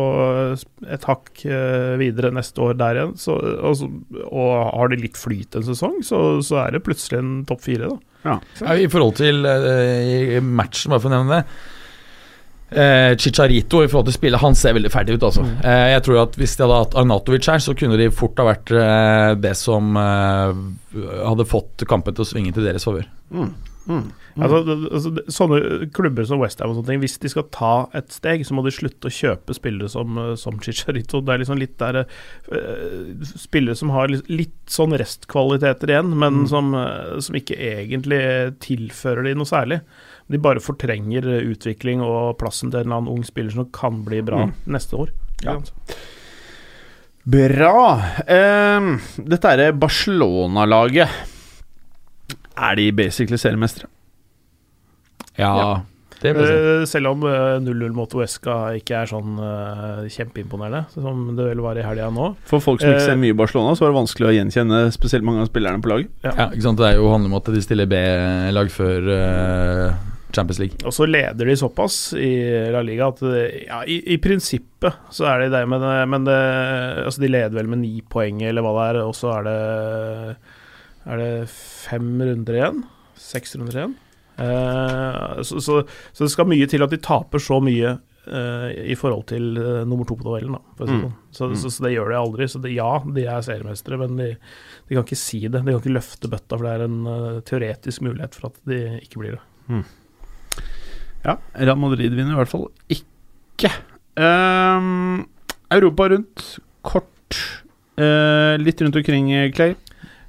[0.88, 3.14] et hakk eh, videre neste år der igjen.
[3.20, 3.84] Så, og,
[4.30, 4.50] og
[4.80, 8.00] har de litt flyt en sesong, så, så er det plutselig en topp fire, da.
[8.24, 8.38] Ja,
[8.80, 11.72] I forhold til uh, i matchen, bare for å nevne det.
[12.74, 15.44] Eh, Chicharito i forhold til spillet, han ser veldig ferdig ut, altså.
[15.64, 18.48] Eh, jeg tror at Hvis de hadde hatt Arnatovic her, så kunne de fort ha
[18.50, 20.64] vært eh, det som eh,
[21.28, 23.06] hadde fått kampen til å svinge til deres favør.
[23.34, 23.54] Mm.
[23.84, 24.14] Mm.
[24.40, 24.60] altså,
[24.96, 28.56] altså, sånne klubber som Westham og sånne ting, hvis de skal ta et steg, så
[28.56, 31.20] må de slutte å kjøpe spillere som, eh, som Chicharito.
[31.22, 36.46] Det er liksom litt der eh, Spillere som har litt, litt sånn restkvaliteter igjen, men
[36.52, 38.24] som, eh, som ikke egentlig
[38.64, 39.82] tilfører de noe særlig.
[40.32, 44.04] De bare fortrenger eh, utvikling og plassen til en eller annen ung spiller som kan
[44.08, 45.14] bli bra neste år.
[45.44, 45.58] Ja.
[47.24, 48.02] Bra.
[48.28, 51.10] Ehm, dette er Barcelona-laget.
[52.54, 53.88] Er de basically seriemestere?
[55.40, 55.82] Ja, ja.
[56.22, 56.28] si.
[56.28, 61.64] Eh, Selv om eh, 0-0 mot Uesca ikke er sånn uh, kjempeimponerende, som det vel
[61.64, 62.34] var i helga nå.
[62.48, 65.26] For folk som ikke Eh, ser mye Barcelona, så var det vanskelig å gjenkjenne spesielt
[65.28, 66.12] mange av spillerne på laget.
[66.28, 66.80] Ja, ikke sant?
[66.80, 70.80] Det er jo handler om at de stiller B-lag før eh, Champions League.
[70.88, 72.32] Og så leder de såpass i
[72.74, 73.22] La Liga at
[73.68, 76.38] ja, i, i prinsippet så er de det, men, men det,
[77.06, 79.58] altså de leder vel med ni poeng eller hva det er, og så er det
[81.14, 82.82] Er det fem runder igjen?
[83.20, 83.94] Seks runder igjen?
[84.42, 85.82] Eh, så, så,
[86.14, 87.92] så det skal mye til at de taper så mye
[88.26, 90.56] eh, i forhold til eh, nummer to på tabellen.
[90.58, 90.90] Da, Mm.
[91.04, 91.12] sånn.
[91.32, 92.48] så, så, så det gjør de aldri.
[92.50, 94.30] Så det, ja, de er seriemestere, men de,
[94.90, 95.60] de kan ikke si det.
[95.62, 98.80] De kan ikke løfte bøtta, for det er en uh, teoretisk mulighet for at de
[99.06, 99.84] ikke blir det.
[101.24, 103.72] Ja, Real Madrid vinner i hvert fall ikke.
[104.20, 105.24] Um,
[105.72, 106.46] Europa rundt,
[106.86, 107.40] kort.
[107.98, 109.76] Uh, litt rundt omkring, Clay.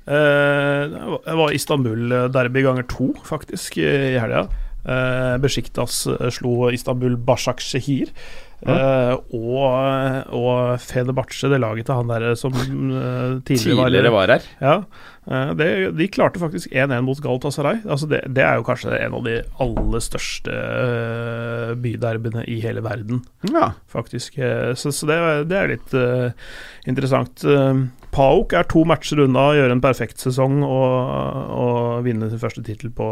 [0.05, 4.47] Uh, Det var Istanbul-derby ganger to, faktisk, i helga.
[4.85, 8.11] Uh, Besjiktas eh, slo Istanbul Bashak-Shehir.
[8.65, 14.47] Uh, og, og Fenerbahçe, det laget til han der som eh, tidligere, Tidligere var her.
[14.61, 14.85] Ja, eh,
[15.57, 17.79] det, de klarte faktisk 1-1 mot Galatasaray.
[17.89, 20.53] Altså det, det er jo kanskje en av de aller største
[21.81, 23.73] byderbene byderbyene i hele verden, Ja.
[23.89, 24.39] faktisk.
[24.39, 25.17] Eh, Så, så det,
[25.49, 26.31] det er litt uh,
[26.87, 27.45] interessant.
[28.15, 30.93] Paok er to matcher unna å gjøre en perfekt sesong og,
[31.51, 33.07] og vinne sin første tittel på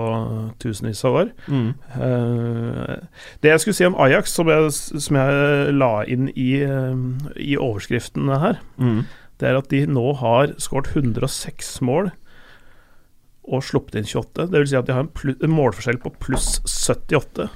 [0.63, 1.33] tusenvis av år.
[1.51, 1.73] Mm.
[1.97, 2.95] Eh,
[3.43, 4.71] det jeg skulle si om Ajax, som jeg,
[5.03, 6.95] som jeg la inn i, eh,
[7.43, 9.03] i overskriftene her, Mm.
[9.41, 12.13] Det er at de nå har skåret 106 mål
[13.43, 14.49] og sluppet inn 28.
[14.53, 17.49] Det vil si at de har en, en målforskjell på pluss 78.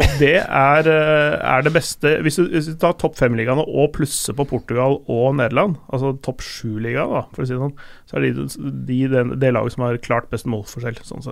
[0.00, 3.90] Og det er, eh, er det beste Hvis du, hvis du tar topp fem-ligaene og
[3.92, 7.76] plusser på Portugal og Nederland, altså topp sju-ligaen, for å si det sånn,
[8.08, 8.46] så er de,
[8.88, 11.00] de det laget som har klart best målforskjell.
[11.04, 11.26] Sånn.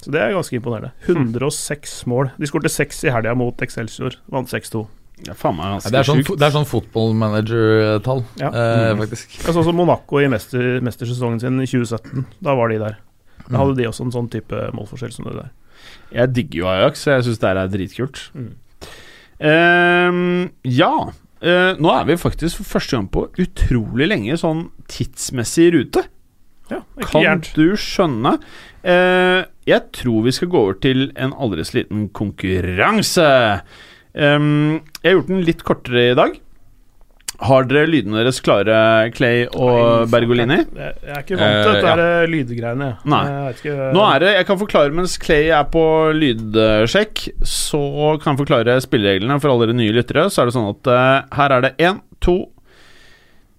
[0.00, 0.92] Så det er ganske imponerende.
[1.08, 2.32] 106 mål.
[2.40, 4.84] De skårte seks i helga mot Excelsior, vant 6-2.
[5.26, 6.38] Ja, faen meg Ja, det er sånn, sjukt.
[6.40, 8.48] det er sånn football manager-tall, Ja.
[8.48, 9.36] eh, faktisk.
[9.44, 12.24] Jeg så også Monaco i mester, mestersesongen sin i 2017.
[12.42, 12.96] Da var de der.
[13.50, 15.50] Da hadde de også en sånn type målforskjell som det der.
[16.12, 18.30] Jeg digger jo Ajax, så jeg syns det her er dritkult.
[18.34, 18.52] Mm.
[19.40, 20.92] Uh, ja.
[21.40, 26.02] Uh, nå er vi faktisk for første gang på utrolig lenge sånn tidsmessig rute.
[26.70, 27.48] Ja, ikke Kan gærent.
[27.56, 28.34] du skjønne?
[28.84, 33.62] Uh, jeg tror vi skal gå over til en aldri så liten konkurranse.
[34.14, 36.38] Ehm, jeg har gjort den litt kortere i dag.
[37.40, 38.74] Har dere lydene deres klare,
[39.16, 40.58] Clay og Bergolini?
[40.60, 42.26] Jeg, jeg er ikke vant til Eh, dette ja.
[42.28, 42.88] lydgreiene.
[43.08, 43.20] Nei.
[43.54, 45.84] Ikke, Nå er det, Jeg kan forklare mens Clay er på
[46.18, 47.80] lydsjekk, så
[48.20, 50.26] kan jeg forklare spillereglene for alle dere nye lyttere.
[50.28, 52.36] Så er det sånn at uh, her er det én, to,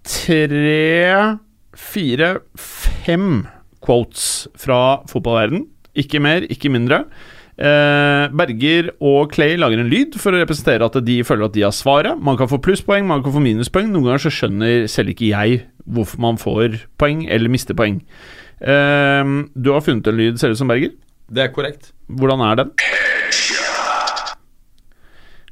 [0.05, 1.39] tre,
[1.73, 3.47] fire, fem
[3.81, 5.65] quotes fra fotballverden.
[5.97, 7.05] Ikke mer, ikke mindre.
[7.61, 11.65] Eh, Berger og Clay lager en lyd for å representere at de føler at de
[11.67, 12.17] har svaret.
[12.17, 13.91] Man kan få plusspoeng, man kan få minuspoeng.
[13.91, 18.01] Noen ganger så skjønner selv ikke jeg hvorfor man får poeng eller mister poeng.
[18.61, 20.95] Eh, du har funnet en lyd, ser det ut som, Berger.
[21.31, 21.93] Det er korrekt.
[22.09, 22.73] Hvordan er den?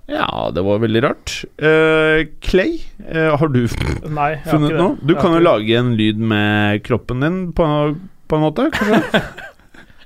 [0.10, 1.36] Ja, det var veldig rart.
[1.62, 3.62] Uh, Clay, uh, har du
[4.10, 4.96] Nei, har funnet noe?
[5.06, 7.68] Du kan jo lage en lyd med kroppen din på,
[8.26, 8.72] på en måte?
[8.74, 9.22] Kanskje?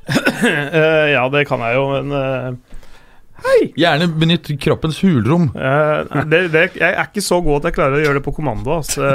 [0.44, 5.50] Eh, ja, det kan jeg jo, men eh, Gjerne benytt kroppens hulrom.
[5.56, 8.34] Uh, det, det, Jeg er ikke så god at jeg klarer å gjøre det på
[8.36, 8.78] kommando.
[8.82, 9.08] Altså.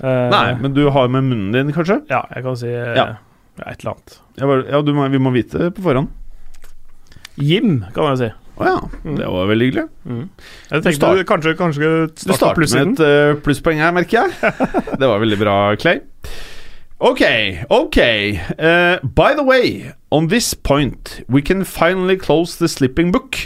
[0.00, 2.00] Nei, men du har med munnen din, kanskje?
[2.10, 2.94] Ja, jeg kan si Ja.
[2.96, 3.06] ja,
[3.66, 4.18] et eller annet.
[4.40, 6.10] Bare- ja du må, vi må vite det på forhånd.
[7.40, 8.30] Jim, kan jeg si.
[8.60, 8.76] Å ja,
[9.16, 9.86] det var veldig hyggelig.
[10.04, 14.26] Jeg tenkte start- du kanskje, kanskje Du starte Du starter med et plusspoeng her, merker
[14.26, 14.54] jeg.
[15.00, 16.02] det var veldig bra, Clay.
[17.02, 17.22] Ok,
[17.70, 17.96] ok.
[18.58, 23.36] Uh, by the way, on this point, we can finally close the slipping book.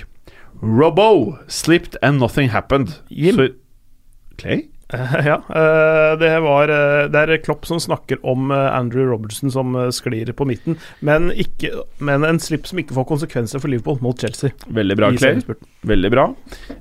[0.60, 2.98] Robbo slipped and nothing happened.
[3.10, 3.36] Jim.
[3.36, 3.48] So,
[4.38, 4.70] Clay?
[5.24, 6.66] ja, Uh, det var
[7.10, 12.24] Det er Klopp som snakker om Andrew Robertson som sklir på midten, men, ikke, men
[12.26, 14.50] en slipp som ikke får konsekvenser for Liverpool mot Chelsea.
[14.66, 15.40] Veldig bra, Clay.
[15.86, 16.26] Veldig bra.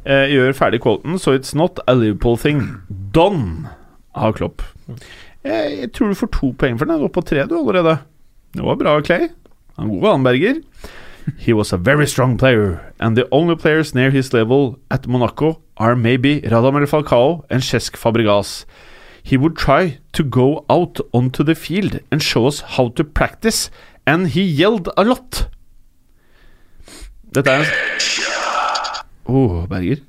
[0.06, 2.66] Gjør ferdig quoten, so it's not a Liverpool thing.
[3.14, 3.70] Done
[4.18, 4.62] har Klopp.
[5.44, 7.00] Jeg, jeg tror du får to poeng for den.
[7.00, 7.98] Du var på tre, du, allerede.
[8.54, 9.28] Det var bra, Clay.
[9.78, 10.62] Han er god, han Berger.
[11.40, 15.62] He was a very strong player, and the only players near his level at Monaco
[15.78, 18.66] are maybe Radamel Falcao and Cesc Fabregas.
[19.24, 23.72] He would try to go out onto the field and show us how to practice,
[24.06, 25.48] and he yelled a lot.
[27.34, 27.66] Dette er en
[29.26, 30.04] oh, Berger.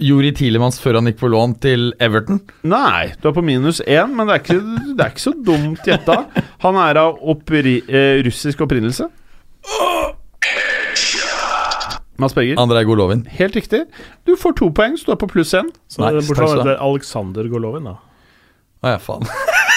[0.00, 2.38] Juri Tilemans før han gikk på lån til Everton.
[2.64, 4.60] Nei, du er på minus én, men det er ikke,
[4.96, 6.16] det er ikke så dumt gjetta.
[6.64, 9.10] Han er av oppri, eh, russisk opprinnelse.
[12.16, 12.56] Mads Berger.
[12.56, 13.26] Andrej Golovin.
[13.28, 13.82] Helt riktig.
[14.24, 15.68] Du får to poeng, så du er på pluss én.
[15.92, 17.98] Så Nei, Bortsett fra det Alexander Golovin, da.
[18.80, 19.28] Å ja, faen.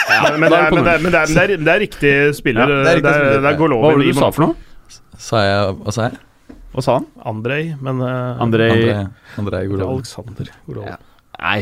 [0.10, 2.14] Men, men, det, er, men, det, er, men, det, er, men det, er, er riktig
[2.40, 2.64] spiller.
[2.64, 3.84] Ja, det, er er riktig spiller, det er Golovin.
[3.84, 4.98] Hva var det du sa for noe?
[5.20, 6.20] Sa jeg Hva sa jeg?
[6.74, 7.06] Hva sa han?
[7.26, 9.06] Andrej, men uh, Andrej Andrej,
[9.42, 10.02] Andrej Golovin.
[10.04, 10.52] Alexander
[10.86, 10.98] Ja.
[11.40, 11.62] Nei.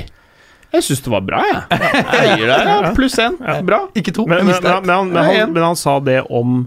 [0.73, 1.61] Jeg syns det var bra, jeg.
[2.41, 3.37] Gir deg ja, pluss én.
[3.65, 3.85] Bra.
[3.95, 4.25] Ikke to.
[4.27, 6.65] Men, men, men, han, men, han, men han sa det om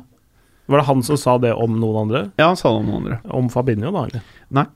[0.71, 2.23] Var det han som sa det om noen andre?
[2.41, 3.21] Ja, han sa det om noen andre.
[3.29, 4.07] Om Fabinho, da?
[4.09, 4.25] eller?
[4.57, 4.67] Nei.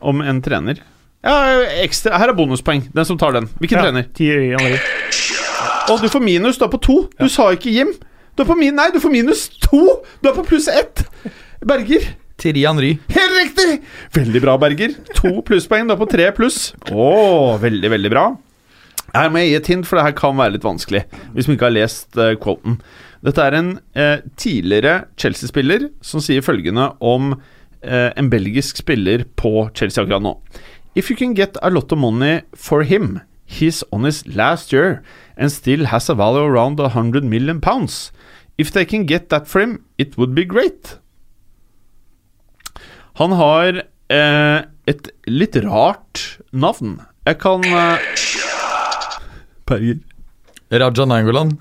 [0.00, 0.80] Om en trener.
[1.24, 1.36] Ja,
[1.82, 2.16] ekstra.
[2.20, 2.86] Her er bonuspoeng.
[2.94, 3.50] Den som tar den.
[3.60, 4.08] Hvilken Ja, trener?
[4.16, 4.80] Thierry Henry.
[5.90, 6.58] Å, du får minus.
[6.60, 6.98] Du er på to.
[7.20, 7.92] Du sa ikke Jim.
[8.34, 9.82] Du er på min Nei, du får minus to!
[10.22, 11.04] Du er på pluss ett.
[11.64, 12.08] Berger.
[12.40, 12.96] Thierry Henry.
[13.14, 13.78] Helt riktig!
[14.14, 14.96] Veldig bra, Berger.
[15.20, 15.88] To plusspoeng.
[15.88, 16.72] da på tre pluss.
[16.90, 18.26] Oh, veldig, veldig bra.
[19.14, 21.04] Her må jeg gi et hint, for det her kan være litt vanskelig.
[21.34, 22.80] Hvis man ikke har lest uh, quoten.
[23.24, 29.70] Dette er en eh, tidligere Chelsea-spiller som sier følgende om eh, en belgisk spiller på
[29.72, 30.34] Chelsea akkurat nå.
[30.94, 35.00] If you can get a lot of money for him, he's on his last year
[35.38, 38.12] and still has a value around 100 million pounds.
[38.58, 40.98] If they can get that for him, it would be great.
[43.20, 43.76] Han har
[44.10, 46.96] eh, et litt rart navn.
[47.28, 48.24] Jeg kan eh,
[49.70, 50.00] Berger.
[50.74, 51.52] Raja Nangolan.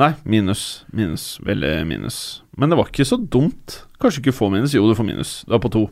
[0.00, 0.84] Nei, minus.
[0.96, 1.36] Minus.
[1.44, 2.16] Veldig minus.
[2.56, 3.82] Men det var ikke så dumt.
[4.00, 4.72] Kanskje ikke få minus.
[4.72, 5.34] Jo, du får minus.
[5.44, 5.84] Du er på to.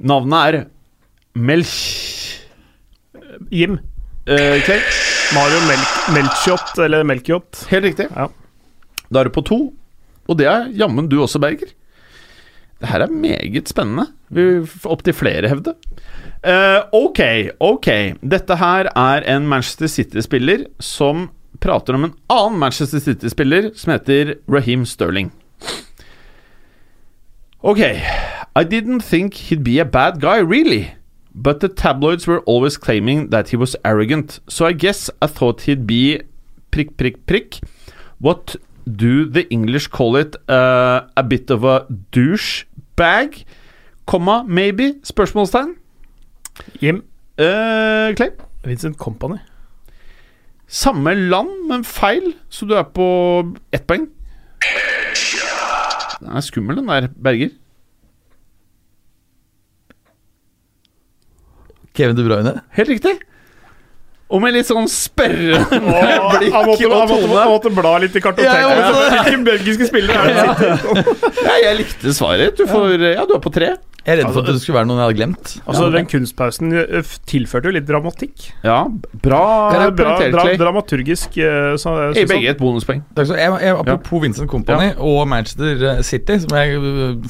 [0.00, 0.58] Navnet er
[1.36, 1.76] Melch...
[3.52, 3.76] Jim.
[4.24, 4.80] Eh, okay.
[5.36, 5.84] Mario Mel
[6.16, 7.66] Melchiot, eller Melchiot.
[7.68, 8.08] Helt riktig.
[8.16, 8.30] Ja.
[9.12, 9.60] Da er du på to.
[10.24, 11.76] Og det er jammen du også, Berger.
[12.82, 14.08] Det her er meget spennende.
[14.34, 14.44] Vi
[14.90, 15.76] opp til flere, hevde.
[16.42, 17.20] Uh, ok,
[17.62, 17.88] ok.
[18.18, 21.28] Dette her er en Manchester City-spiller som
[21.62, 25.30] prater om en annen Manchester City-spiller som heter Raheem Sterling.
[27.62, 30.96] Ok, I didn't think he'd be a bad guy, really.
[31.32, 35.62] But the tabloids were always claiming that he was arrogant, so I guess I thought
[35.62, 36.20] he'd be
[36.72, 37.60] prikk, prikk, prikk.
[38.18, 40.34] What do the English call it?
[40.50, 41.86] Uh, a bit of a
[42.96, 43.44] douchebag?
[44.06, 44.94] Komma, maybe?
[45.04, 45.76] Spørsmålstegn.
[46.82, 47.04] Jim.
[47.38, 48.30] Uh, Clay?
[48.64, 49.36] Vincent Company.
[50.66, 54.08] Samme land, men feil, så du er på ett poeng.
[56.20, 57.50] Den er skummel, den der, Berger.
[61.94, 62.60] Kevin De Bruyne.
[62.70, 63.10] Helt riktig.
[64.32, 65.60] Og med litt sånn spørrende
[66.38, 67.36] blikk han, måtte, og tone.
[67.36, 69.00] han måtte bla litt i kartoteket.
[69.12, 71.06] Hvilken belgiske spillere er det?
[71.46, 72.56] Ja, jeg likte svaret.
[72.56, 73.74] Du får Ja, du er på tre.
[74.02, 75.50] Jeg er redd for at det skulle være noen jeg hadde glemt.
[75.62, 78.48] Altså, Den kunstpausen eh, tilførte jo litt dramatikk.
[78.66, 78.80] Ja,
[79.22, 81.36] bra Det bra, dra, dramaturgisk.
[81.38, 83.04] eh, Så I begge et bonuspoeng.
[83.14, 83.46] Takk skal du ha.
[83.60, 86.80] Jeg, jeg, apropos Vincent Company og Manchester eh, City, som jeg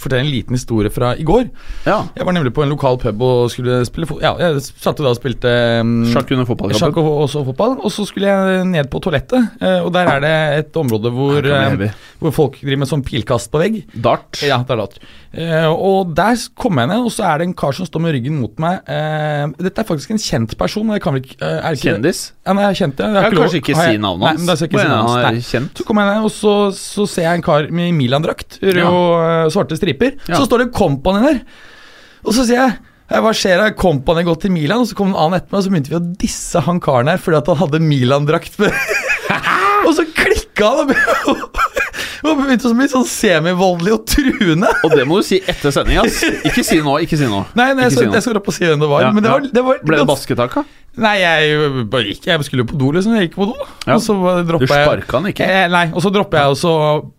[0.01, 1.51] forteller en liten historie fra i går.
[1.85, 1.99] Ja.
[2.17, 4.09] Jeg var nemlig på en lokal pub og skulle spille.
[4.25, 7.03] Ja, jeg satt jo da og spilte um, Sjakk under Sjakk fotballkampen.
[7.05, 7.77] og også fotball.
[7.83, 11.45] Og så skulle jeg ned på toalettet, eh, og der er det et område hvor,
[11.45, 13.83] eh, hvor folk driver med sånn pilkast på vegg.
[13.93, 14.41] Dart.
[14.41, 14.99] Ja, det er.
[15.33, 18.15] Eh, og der kommer jeg ned, og så er det en kar som står med
[18.15, 18.79] ryggen mot meg.
[18.87, 20.93] Eh, dette er faktisk en kjent person.
[20.95, 22.21] Jeg kan vel ikke, eh, er ikke Kjendis.
[22.47, 23.09] Ja, nei, jeg kjent, det.
[23.11, 24.61] Jeg Jeg kanskje ikke si navnet Nei, hans.
[24.63, 25.27] jeg ikke si navnet hans.
[25.27, 25.45] han Nei.
[25.51, 25.75] kjent.
[25.83, 28.89] Så kommer jeg ned, og så, så ser jeg en kar med Milan-drakt, rød Ja.
[28.89, 30.17] og øh, svarte striper.
[30.29, 30.39] Ja.
[30.41, 31.43] Så står det Company der.
[32.25, 32.79] Og så sier jeg
[33.13, 33.71] hva skjer da?
[33.77, 34.81] Company gått til Milan?
[34.81, 37.11] Og så kom en annen etter meg, og så begynte vi å disse han karen
[37.13, 38.55] her fordi at han hadde Milan-drakt.
[38.63, 38.73] med-
[39.87, 40.95] og så klikka han
[42.23, 44.69] og begynte å bli sånn semivoldelig og truende.
[44.87, 46.21] Og det må du si etter sending, ass.
[46.47, 47.45] Ikke si noe, Ikke si noe.
[47.59, 48.15] Nei, nei jeg, så, si noe.
[48.19, 49.03] jeg skal opp og si hvem det var.
[49.07, 50.65] Ja, men det var, det var Ble det gans- basketak, da?
[51.03, 52.27] Nei, jeg bare gikk.
[52.29, 53.15] Jeg skulle jo på do, liksom.
[53.17, 53.55] Jeg gikk på do.
[53.89, 53.97] Ja.
[53.97, 55.47] Og så Du droppa jeg sparka han ikke?
[55.49, 56.73] Eh, nei, og så droppa jeg og så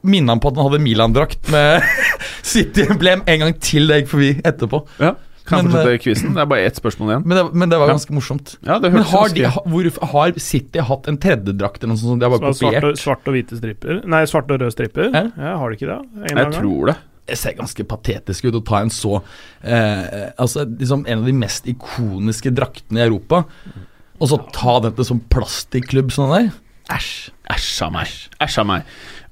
[0.05, 1.81] minner han på at han hadde Milan-drakt med
[2.53, 4.83] City-emblem en gang til det gikk forbi etterpå.
[5.01, 5.15] Ja.
[5.45, 6.33] Kan jeg fortsette quizen?
[6.37, 7.23] Det er bare ett spørsmål igjen.
[7.27, 7.93] Men det, men det var Ja.
[7.97, 8.53] ganske morsomt.
[8.63, 12.19] Ja, det Men har, de, hvor, har City hatt en tredjedrakt eller noe sånt?
[12.21, 12.81] De har bare kopiert?
[12.83, 13.99] svarte, svarte og hvite striper.
[14.07, 15.09] Nei, svarte og røde striper.
[15.13, 15.31] Eh?
[15.37, 15.99] Ja, Har de ikke det?
[16.15, 16.53] En Jeg gang?
[16.61, 16.95] tror det.
[17.27, 19.21] Det ser ganske patetisk ut å ta en så
[19.63, 23.45] eh, Altså liksom en av de mest ikoniske draktene i Europa,
[24.19, 26.49] og så ta dette som plastikklubb sånn der.
[26.91, 27.31] Æsj.
[27.51, 28.07] Æsj av meg.
[28.43, 28.83] Æsj av meg.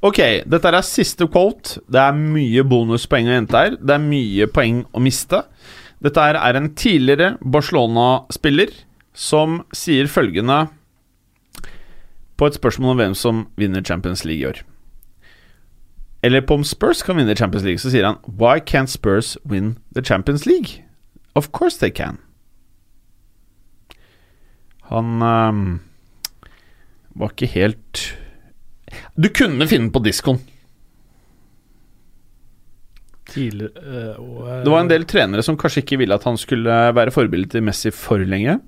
[0.02, 0.18] Ok,
[0.50, 1.80] dette er siste quote.
[1.92, 3.76] Det er mye bonuspoeng å hente her.
[3.80, 5.44] Det er mye poeng å miste.
[6.02, 8.74] Dette er en tidligere Barcelona-spiller
[9.14, 10.64] som sier følgende
[12.42, 14.64] på et spørsmål om hvem som vinner Champions League i år.
[16.24, 19.78] Eller på om Spurs kan vinne Champions League, så sier han Why can't Spurs win
[19.94, 20.86] the Champions League?
[21.36, 22.18] Of course they can.
[24.92, 25.80] Han um,
[27.16, 28.18] var ikke helt
[29.16, 30.42] Du kunne finne på diskoen.
[33.32, 36.40] Tidligere eh, og, eh, Det var en del trenere som kanskje ikke ville at han
[36.40, 38.60] skulle være forbilde til Messi for lenge.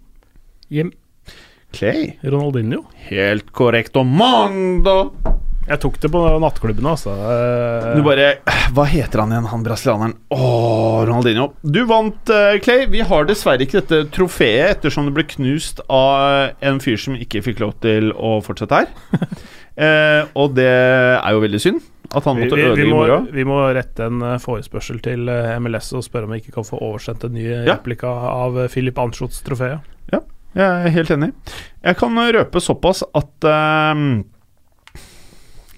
[0.73, 0.93] Jim.
[1.73, 2.13] Clay.
[2.23, 2.83] Ronaldinho.
[3.09, 3.97] Helt korrekt.
[3.97, 4.97] Og Mando!
[5.63, 7.13] Jeg tok det på nattklubben, altså.
[7.15, 8.33] Eh, Du bare
[8.75, 10.15] Hva heter han igjen, han brasilianeren?
[10.35, 11.53] Åh, Ronaldinho.
[11.63, 12.85] Du vant, eh, Clay.
[12.91, 17.43] Vi har dessverre ikke dette trofeet ettersom det ble knust av en fyr som ikke
[17.45, 18.91] fikk lov til å fortsette her.
[19.87, 21.81] eh, og det er jo veldig synd
[22.13, 23.21] at han måtte vi, vi, ødelegge må, moroa.
[23.33, 26.67] vi må rette en eh, forespørsel til eh, MLS og spørre om vi ikke kan
[26.67, 27.63] få oversendt en ny Ja.
[27.73, 29.89] replika av Filip Philip Anschots-trofeet.
[30.53, 31.31] Jeg er helt enig.
[31.81, 34.23] Jeg kan røpe såpass at um,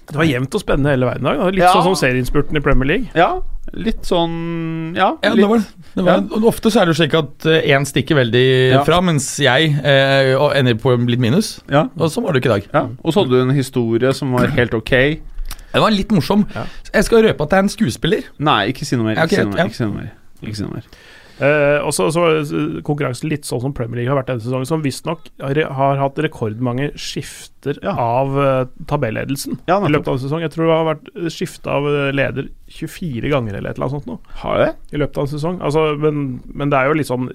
[0.06, 1.38] Det var jevnt og spennende hele veien i dag.
[1.54, 1.70] Litt Ja.
[1.72, 3.08] sånn som serieinnspurten i Premier League.
[3.16, 3.40] Ja,
[3.72, 5.40] Litt sånn Ja, Ja, litt.
[5.42, 5.66] det var det.
[5.96, 6.46] det var, ja.
[6.46, 8.84] Ofte så er det jo slik at én stikker veldig Ja.
[8.84, 11.60] fra, mens jeg eh, ender på litt minus.
[11.68, 11.88] Ja.
[11.98, 12.68] Og sånn var det ikke i dag.
[12.72, 12.84] ja.
[13.02, 15.20] Og så hadde du en historie som var helt ok.
[15.76, 16.46] Den var litt morsom.
[16.56, 18.30] Jeg skal røpe at det er en skuespiller.
[18.48, 19.18] Nei, ikke si noe mer.
[19.20, 19.60] Ja, Ikke si noe mer.
[19.60, 19.66] ja.
[19.68, 20.12] Ikke si noe mer.
[20.46, 20.88] Ikke si noe mer.
[21.36, 22.06] Eh, og så
[22.86, 26.16] konkurransen litt sånn som Premier League har vært denne sesongen, som visstnok har, har hatt
[26.24, 27.92] rekordmange skifter Ja.
[27.98, 30.40] av uh, tabelledelsen Ja, i løpet av en sesong.
[30.44, 33.96] Jeg tror det har vært skifte av eh, leder 24 ganger eller et eller annet
[33.98, 34.68] sånt nå, Har det?
[34.94, 35.58] i løpet av en sesong.
[35.66, 36.20] Altså, men,
[36.54, 37.26] men det er jo litt sånn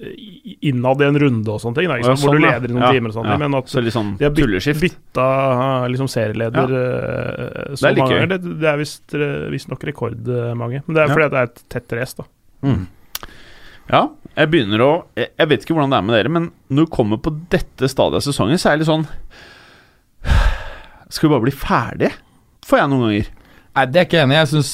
[0.62, 2.22] innad i en runde og sånne ting, da, Ja, sant?
[2.24, 3.30] hvor sånn, du leder i noen Ja, timer og sånn.
[3.44, 8.16] Men at Så sånn de har byt, bytta eh, liksom serieleder eh, så Det mange
[8.16, 8.32] ganger.
[8.34, 10.82] Det, det er visst eh, rekordmange.
[10.88, 12.26] Men det er fordi det er et tett race, da.
[13.92, 16.86] Ja, jeg begynner å jeg, jeg vet ikke hvordan det er med dere, men når
[16.86, 19.06] du kommer på dette stadiet av sesongen, så er det litt sånn
[21.12, 22.14] Skal vi bare bli ferdige?
[22.64, 23.32] Får jeg noen ganger.
[23.72, 24.36] Nei, det er ikke enig.
[24.38, 24.70] Jeg syns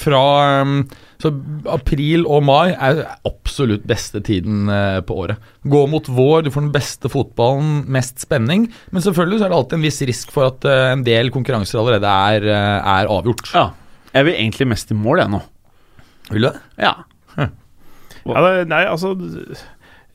[0.00, 0.22] fra
[0.62, 0.78] um,
[1.22, 1.30] så
[1.72, 5.40] april og mai er absolutt beste tiden eh, på året.
[5.64, 8.66] Gå mot vår, du får den beste fotballen, mest spenning.
[8.92, 11.80] Men selvfølgelig så er det alltid en viss risk for at eh, en del konkurranser
[11.80, 13.52] allerede er, eh, er avgjort.
[13.54, 13.66] Ja.
[14.12, 15.42] Jeg vil egentlig mest i mål, jeg nå.
[16.34, 16.56] Vil du det?
[16.84, 16.94] Ja.
[18.34, 19.14] Ja, det, nei, altså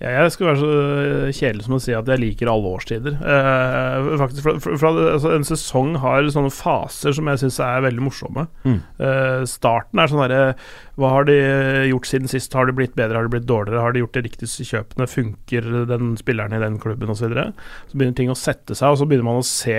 [0.02, 0.70] jeg, skal være så
[1.38, 3.20] kjedelig som å si at jeg liker alle årstider.
[3.22, 7.84] Eh, faktisk, for, for, for, altså, En sesong har sånne faser som jeg syns er
[7.86, 8.48] veldig morsomme.
[8.66, 8.80] Mm.
[9.06, 10.40] Eh, starten er sånn herre
[10.98, 11.36] Hva har de
[11.92, 12.56] gjort siden sist?
[12.58, 13.84] Har de blitt bedre, har de blitt dårligere?
[13.84, 15.10] Har de gjort de riktigste kjøpene?
[15.12, 17.22] Funker den spilleren i den klubben osv.?
[17.22, 17.52] Så, videre?
[17.92, 19.78] så begynner ting å sette seg, og så begynner man å se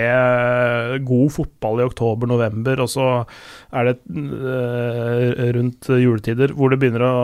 [1.03, 3.09] god fotball i oktober-november, og så
[3.75, 7.17] er det eh, rundt juletider hvor det begynner å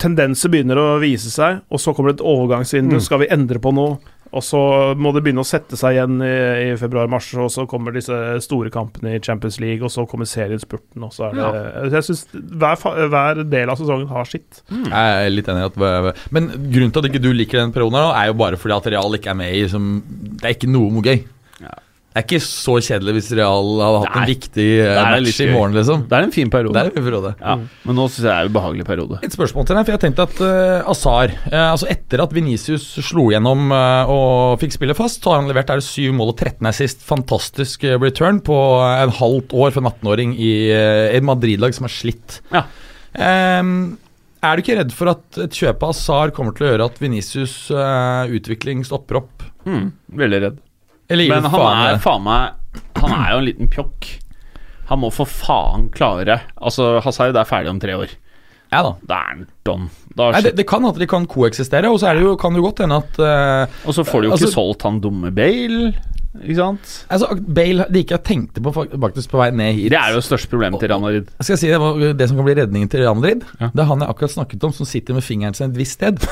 [0.00, 2.96] tendenser begynner å vise seg, og så kommer det et overgangsvindu.
[2.96, 3.04] Mm.
[3.04, 3.98] Skal vi endre på noe?
[4.28, 4.58] Og så
[5.00, 6.32] må det begynne å sette seg igjen i,
[6.66, 11.00] i februar-mars, og så kommer disse store kampene i Champions League, og så kommer seriespurten,
[11.06, 14.60] og så er det Jeg synes hver, hver del av sesongen har sitt.
[14.68, 17.96] Jeg er litt enig i at Men grunnen til at ikke du liker den perioden,
[17.96, 20.58] her nå, er jo bare fordi at Real ikke er med i som, Det er
[20.58, 21.24] ikke noe gøy.
[21.64, 21.72] Ja.
[22.18, 25.76] Er ikke så kjedelig hvis Real hadde hatt Nei, en viktig eh, match i morgen,
[25.78, 26.02] liksom.
[26.10, 26.74] Det er en fin periode.
[26.74, 27.32] Det er en periode.
[27.38, 27.54] ja.
[27.86, 29.20] Men nå syns jeg det er en ubehagelig periode.
[29.28, 32.88] Et spørsmål til deg, for jeg tenkte at uh, Azar uh, Altså Etter at Venicius
[33.06, 36.32] slo gjennom uh, og fikk spillet fast, så har han levert er det 7 mål
[36.32, 37.06] og 13 assist.
[37.06, 41.86] Fantastisk eh, return på eh, en halvt år for en 18-åring i et Madrid-lag som
[41.88, 42.40] er slitt.
[42.52, 42.64] Ja.
[43.18, 43.98] Um,
[44.44, 47.00] er du ikke redd for at et kjøp av Azar kommer til å gjøre at
[47.02, 49.46] Venicius eh, utvikling stopper opp?
[49.66, 50.60] Mm, veldig redd.
[51.08, 54.08] Men han faen er faen meg Han er jo en liten pjokk.
[54.90, 58.12] Han må for faen klare Altså, Hazard er ferdig om tre år.
[58.68, 58.92] Ja da.
[59.08, 59.88] Da er han don.
[60.18, 62.60] Nei, det, det kan at de kan koeksistere, og så er det jo, kan det
[62.60, 65.30] jo godt hende at uh, og så får de jo altså- ikke solgt han dumme
[65.34, 65.92] Bale,
[66.42, 66.92] ikke sant?
[67.10, 70.20] Altså, Bale Det ikke jeg tenkte på faktisk på vei ned hit Det er jo
[70.22, 71.28] det største problemet til Real Madrid.
[71.40, 73.44] Skal jeg si det, det som kan bli redningen til Real Madrid?
[73.60, 73.70] Ja.
[73.74, 76.22] Det er han jeg akkurat snakket om, som sitter med fingeren sin et visst sted.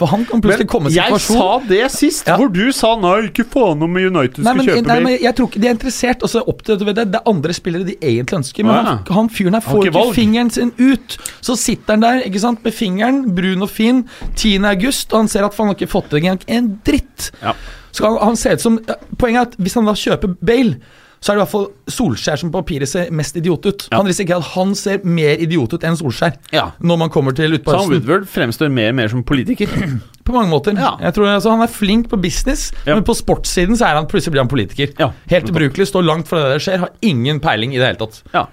[0.00, 2.38] For han kan plutselig komme i situasjon jeg sa det sist, Ja.
[2.40, 5.36] hvor du sa nei, ikke faen om United Nei, skal men, kjøpe nei, men jeg
[5.36, 6.24] tror ikke de er interessert.
[6.24, 8.84] Og opp til, du vet det, det er andre spillere de egentlig ønsker, men ja.
[8.88, 10.14] han, han fyren her får ikke ikke valg.
[10.16, 11.18] fingeren sin ut.
[11.44, 14.56] Så sitter han der ikke sant, med fingeren, brun og fin, 10.
[14.72, 17.30] august, og han ser at han har ikke fått til en dritt.
[17.42, 17.54] Ja.
[17.92, 18.80] Så han, han ser ut som
[19.18, 20.78] Poenget er at hvis han da kjøper Bale
[21.20, 23.82] så er det i hvert fall Solskjær som på papiret ser mest idiot ut.
[23.90, 23.98] Ja.
[24.00, 26.70] Han risikerer at han ser mer idiot ut enn Solskjær Ja.
[26.80, 29.68] når man kommer til Så han utpå Woodward fremstår mer og mer som politiker.
[30.24, 30.72] På mange måter.
[30.78, 30.94] Ja.
[31.02, 34.36] Jeg tror altså, Han er flink på business, men på sportssiden så er han plutselig
[34.36, 34.92] blir han politiker.
[35.32, 38.20] Helt ubrukelig, står langt fra det der skjer, har ingen peiling i det hele tatt.
[38.32, 38.44] Ja.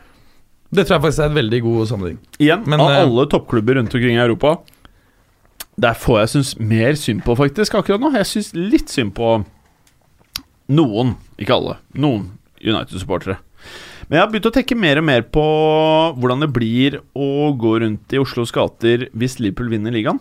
[0.74, 2.18] Det tror jeg faktisk er en veldig god sammenheng.
[2.42, 4.58] Igjen, Men, av eh, alle toppklubber rundt omkring i Europa
[5.78, 8.10] Der får jeg synes mer synd på, faktisk, akkurat nå.
[8.18, 9.36] Jeg syns litt synd på
[10.74, 11.76] noen, ikke alle.
[11.94, 13.38] Noen United-supportere.
[14.08, 15.44] Men jeg har begynt å tenke mer og mer på
[16.18, 20.18] hvordan det blir å gå rundt i Oslos gater hvis Liverpool vinner ligaen.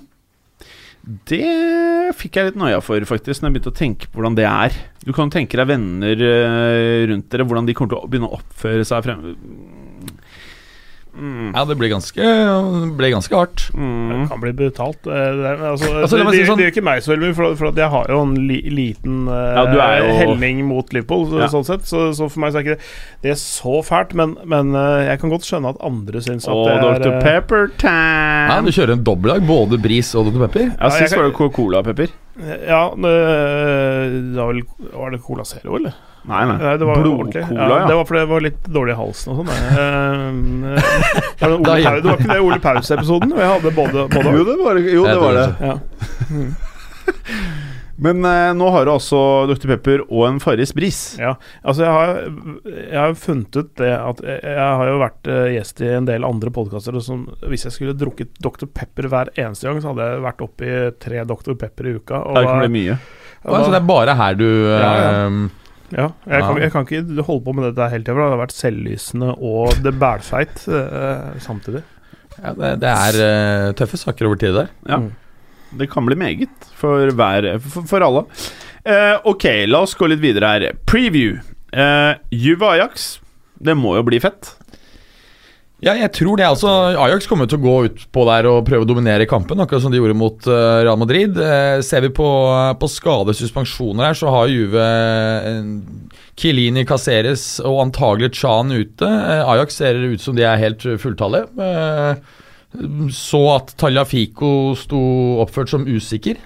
[1.30, 4.48] Det fikk jeg litt noia for, faktisk, når jeg begynte å tenke på hvordan det
[4.50, 4.76] er.
[5.06, 8.40] Du kan tenke deg venner eh, rundt dere, hvordan de kommer til å begynne å
[8.42, 9.22] oppføre seg frem...
[11.16, 11.54] Mm.
[11.56, 13.70] Ja, det ble ganske, det ble ganske hardt.
[13.72, 14.28] Det Mm.
[14.28, 15.06] kan bli brutalt.
[15.06, 17.34] Eh, Det, altså, Altså, det, si det, sånn- det gjør ikke meg så veldig mye,
[17.34, 21.26] for, for at jeg har jo en li, liten uh, Ja, jo- helning mot Liverpool,
[21.30, 21.48] så, Ja.
[21.48, 21.82] sånn sett.
[21.88, 22.84] Så, så for meg så er ikke det,
[23.22, 26.52] det er så fælt, men, men uh, jeg kan godt skjønne at andre syns at
[26.52, 27.12] det er Dr.
[27.16, 28.48] eh, Pepper time!
[28.52, 30.46] Nei, du kjører en dobbeltlag, både Bris og Dr.
[30.46, 30.66] Pepper.
[30.76, 32.08] Ja, Ja, Sist kan- var det Coca-Cola, Pepper.
[32.68, 33.14] Ja, det,
[34.34, 35.94] det var vel Var det Cola Zero, eller?
[36.26, 36.56] Nei, nei.
[36.58, 37.02] Nei, det var.
[37.04, 37.86] Blodcola, ja, ja.
[37.86, 39.50] Det var fordi jeg var litt dårlig i halsen og sånn.
[39.54, 39.62] jeg.
[39.78, 40.80] Eh,
[41.38, 43.36] det, var det ikke det Ole Paus-episoden?
[43.38, 45.46] Jeg hadde både, både Jo, det var, jo, det var det.
[45.60, 45.70] det.
[45.70, 45.76] ja.
[47.96, 49.70] Men eh, nå har du altså Dr.
[49.70, 50.98] Pepper og en Farris Bris.
[51.20, 51.30] Ja,
[51.64, 52.18] altså jeg har,
[52.66, 56.08] jeg har funnet ut det at jeg, jeg har jo vært eh, gjest i en
[56.08, 58.68] del andre podkaster, og som hvis jeg skulle drukket Dr.
[58.68, 60.74] Pepper hver eneste gang, så hadde jeg vært oppi
[61.06, 61.54] tre Dr.
[61.62, 62.20] Pepper i uka.
[62.20, 62.98] Og Det kan ikke bli mye.
[63.46, 65.08] og Altså, det er bare her du Ja, ja.
[65.22, 65.40] ehm,
[65.92, 68.40] ja, jeg, kan, jeg kan ikke holde på med dette hele tida, for det har
[68.40, 71.84] vært selvlysende og det bælfeit eh, samtidig.
[72.40, 74.72] ja, det, det er eh, tøffe saker over tid der.
[74.88, 75.00] Ja.
[75.04, 75.12] Mm.
[75.76, 78.24] Det kan bli meget for, hver, for, for alle.
[78.86, 80.68] Eh, ok, la oss gå litt videre her.
[80.86, 81.38] Preview.
[81.74, 83.16] Eh, Juve Ajax.
[83.58, 84.55] Det må jo bli fett.
[85.84, 86.46] Ja, jeg tror det.
[86.48, 89.82] altså Ajax kommer til å gå ut på der og prøve å dominere kampen, akkurat
[89.84, 91.36] som de gjorde mot eh, Real Madrid.
[91.36, 92.28] Eh, ser vi på,
[92.80, 94.86] på skadesuspensjoner her, så har Juve
[96.40, 99.04] Kilini, Caceres og antagelig Chan ute.
[99.04, 101.52] Eh, Ajax ser ut som de er helt fulltallige.
[101.60, 102.24] Eh,
[103.12, 105.02] så at Tagliafico sto
[105.44, 106.40] oppført som usikker.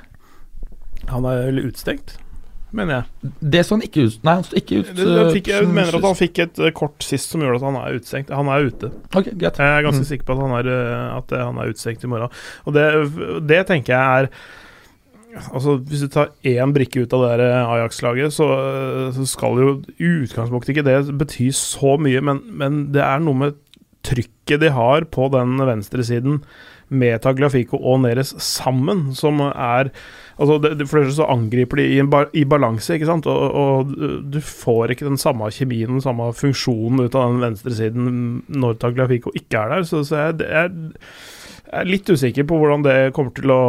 [1.10, 2.18] Han er vel utstengt,
[2.76, 3.32] mener jeg.
[3.56, 4.92] Det så han ikke ut Nei, han sto ikke ut.
[4.94, 7.60] Det, det eh, fikk, jeg mener at han fikk et eh, kort sist som gjorde
[7.60, 8.30] at han er utestengt.
[8.34, 8.92] Han er ute.
[9.10, 9.34] Okay.
[9.34, 10.08] Jeg er ganske Mm.
[10.12, 12.30] sikker på at han er, eh, at han er utestengt i morgen.
[12.66, 12.86] Og det,
[13.48, 14.32] det tenker jeg er
[15.54, 18.46] Altså Hvis du tar én brikke ut av det Ajax-laget, så,
[19.14, 19.68] så skal jo
[20.02, 23.54] i utgangspunktet ikke det bety så mye, men, men det er noe med
[24.06, 26.40] trykket de har på den venstresiden
[26.90, 29.92] med Tagliafico og Neres sammen, som er
[30.40, 31.98] Altså det, For det så angriper de i,
[32.40, 33.90] i balanse, ikke sant, og, og
[34.32, 38.06] du får ikke den samme kjemien, den samme funksjonen ut av den venstresiden
[38.48, 39.84] når Tagliafico ikke er der.
[39.84, 40.96] Så, så jeg, jeg,
[41.70, 43.60] jeg er litt usikker på hvordan det kommer til å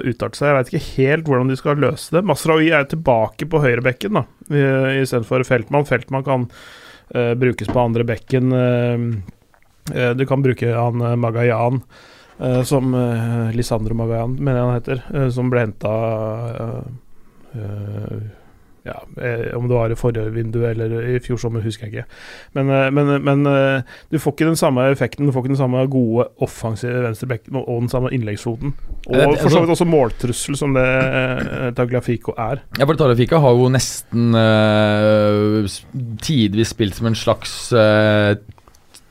[0.00, 0.48] utarte seg.
[0.48, 2.24] Jeg veit ikke helt hvordan de skal løse det.
[2.26, 5.86] Masraoui er tilbake på høyrebekken da, istedenfor Feltmann.
[5.92, 8.56] Feltmann kan uh, brukes på andre bekken.
[8.56, 9.04] eh,
[10.16, 11.82] du kan bruke han uh, Magayan,
[12.40, 12.94] eh, som
[13.54, 15.94] Lisandro Magayan, mener jeg han heter, eh, som ble henta
[18.88, 22.18] ja, eh, Om det var i forrige vindu eller i fjor sommer, husker jeg ikke.
[22.56, 25.60] Men, eh, men, men eh, du får ikke den samme effekten, du får ikke den
[25.60, 28.74] samme gode offensive venstrebekken og den samme innleggsfoten.
[29.08, 32.62] Og for så altså- vidt også måltrussel, som det eh, Tagliafico er.
[32.78, 35.68] Ja, for Tagliafico har jo nesten uh,
[36.24, 38.36] tidvis spilt som en slags eh,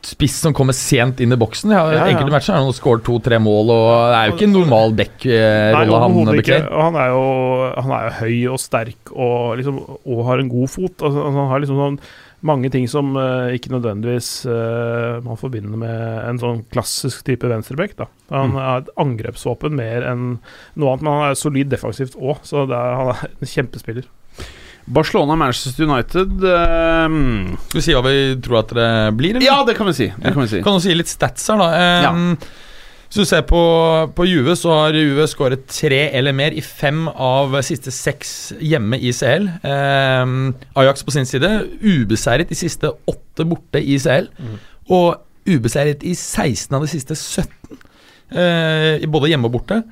[0.08, 1.74] spiss som kommer sent inn i boksen.
[1.76, 2.06] Ja, Ja, ja.
[2.14, 6.00] Enkelte matcher har han skåret to-tre mål, og det er jo ikke en normal back-rolle
[6.04, 6.70] han bekler.
[6.72, 10.96] Han han er jo høy og sterk og, liksom, og har en god fot.
[11.04, 12.00] Altså, han har liksom sånn
[12.48, 17.96] mange ting som uh, ikke nødvendigvis uh, man forbinder med en sånn klassisk type venstreback.
[18.30, 18.60] Han Mm.
[18.62, 20.38] er et angrepsvåpen mer enn
[20.78, 24.06] noe annet, men han er solid defensivt òg, så det er, han er en kjempespiller.
[24.88, 27.58] Barcelona, Manchester United um...
[27.68, 29.36] Skal vi si hva vi tror at det blir?
[29.36, 29.44] eller?
[29.46, 30.08] Ja, det kan vi si.
[30.16, 30.62] Det kan vi si.
[30.64, 32.14] Kan du si litt stats her, da?
[32.14, 32.38] Um,
[33.08, 33.60] Hvis du ser på,
[34.16, 38.34] på Juve, så har Juve skåret tre eller mer i fem av siste seks
[38.64, 39.48] hjemme i CL.
[39.64, 41.52] Um, Ajax på sin side
[41.84, 44.32] ubeseiret de siste åtte borte i CL.
[44.88, 47.80] Og ubeseiret i 16 av de siste 17,
[48.36, 49.84] uh, både hjemme og borte.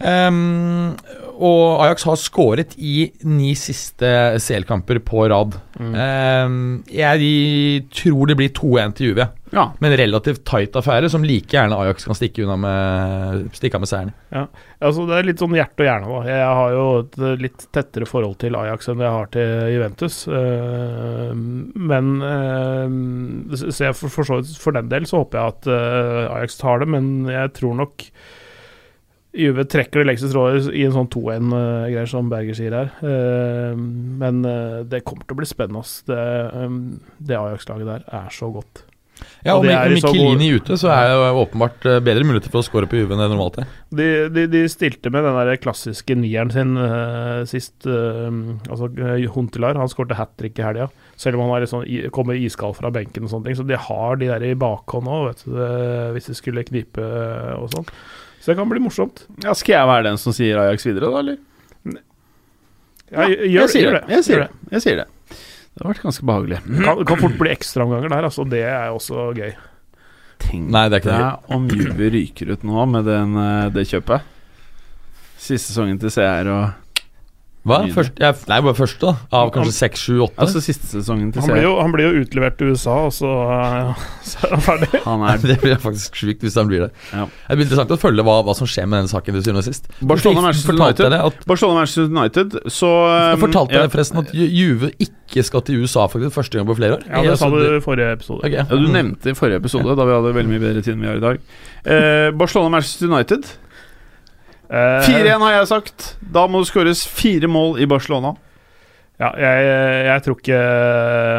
[0.00, 0.94] Um,
[1.40, 4.08] og Ajax har skåret i ni siste
[4.40, 5.56] CL-kamper på rad.
[5.80, 9.26] Um, jeg tror det blir 2-1 til Juve.
[9.50, 9.64] Ja.
[9.80, 13.90] En relativt tight affære som like gjerne Ajax kan stikke unna med Stikke av med
[13.90, 14.12] seieren.
[14.30, 16.10] Altså, det er litt sånn hjerte og hjerne.
[16.12, 16.20] da.
[16.30, 20.20] Jeg har jo et eh, litt tettere forhold til Ajax enn jeg har til Juventus.
[20.30, 26.84] Uh, men uh, for, for, for den del så håper jeg at uh, Ajax tar
[26.84, 28.06] det, men jeg tror nok
[29.36, 32.92] Juve trekker det lengste strået i en sånn 2-1-greier, som Berger sier her.
[33.06, 35.84] Eh, men eh, det kommer til å bli spennende.
[36.10, 36.20] Det,
[36.50, 36.78] eh,
[37.30, 38.86] det Ajax-laget der er så godt.
[39.44, 42.66] Ja, Og og med Mikkelini ute, så er det åpenbart eh, bedre muligheter for å
[42.66, 43.66] score på Juve enn det normalt er.
[43.92, 47.84] De, de, de stilte med den der klassiske nieren sin eh, sist.
[47.84, 48.28] eh,
[48.72, 48.88] altså
[49.36, 50.88] Huntelar han skårte hat trick i helga,
[51.20, 51.84] selv om han sånn,
[52.16, 53.28] kommer iskald fra benken.
[53.28, 55.44] og sånne ting Så de har de der i bakhånd òg,
[56.16, 57.88] hvis det skulle knipe eh, og sånn.
[58.40, 59.26] Så det kan bli morsomt.
[59.44, 59.52] ja.
[59.54, 61.38] Skal jeg være den som sier Ajax videre, da, eller?
[63.10, 64.02] Ja, gjør, jeg sier gjør det.
[64.14, 64.74] Jeg sier Gjør det.
[64.76, 65.06] Jeg sier det.
[65.70, 66.58] Det har vært ganske behagelig.
[66.66, 68.44] Det kan, kan fort bli ekstraomganger der, altså.
[68.48, 69.50] Det er også gøy.
[70.40, 71.54] Tenk Nei, det er ikke det.
[71.56, 74.24] om Juve ryker ut nå med den, eh, det kjøpet.
[75.40, 76.89] Siste sesongen til CR og
[77.68, 77.82] Hva?
[77.92, 79.28] Først, ja, nei, bare første, da.
[79.36, 80.38] Av kanskje seks, sju, åtte.
[80.40, 83.28] Altså siste sesongen til Han blir, jo, han blir jo utlevert til USA, og så,
[83.28, 84.88] uh, så er han ferdig.
[85.10, 86.88] Han er det blir faktisk sjukt hvis han blir det.
[87.12, 87.26] Ja.
[87.28, 89.68] Det blir interessant å følge hva, hva som skjer med denne saken til syvende og
[89.68, 89.90] sist.
[90.00, 91.16] Barcelona, Manchester United.
[91.20, 93.84] at Barcelona Manchester United, så Jeg um, fortalte ja.
[93.84, 97.08] deg forresten at Juve ikke skal til USA faktisk første gang på flere år.
[97.10, 98.40] Ja, det sa altså, du i forrige episode.
[98.46, 98.62] Okay.
[98.62, 101.12] Ja, Du nevnte i forrige episode, da vi hadde veldig mye bedre tid enn vi
[101.12, 101.50] har i dag.
[101.84, 103.52] Eh, Barcelona Manchester United.
[104.70, 106.04] Eh, 4-1 har jeg sagt.
[106.22, 108.36] Da må det skåres fire mål i Barcelona.
[109.20, 109.64] Ja, jeg,
[110.06, 110.58] jeg tror ikke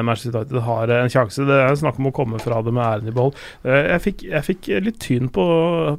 [0.06, 1.46] Manchester United har en sjanse.
[1.48, 3.38] Det er snakk om å komme fra det med æren i behold.
[3.66, 5.46] Eh, Jeg fikk, jeg fikk litt tyn på,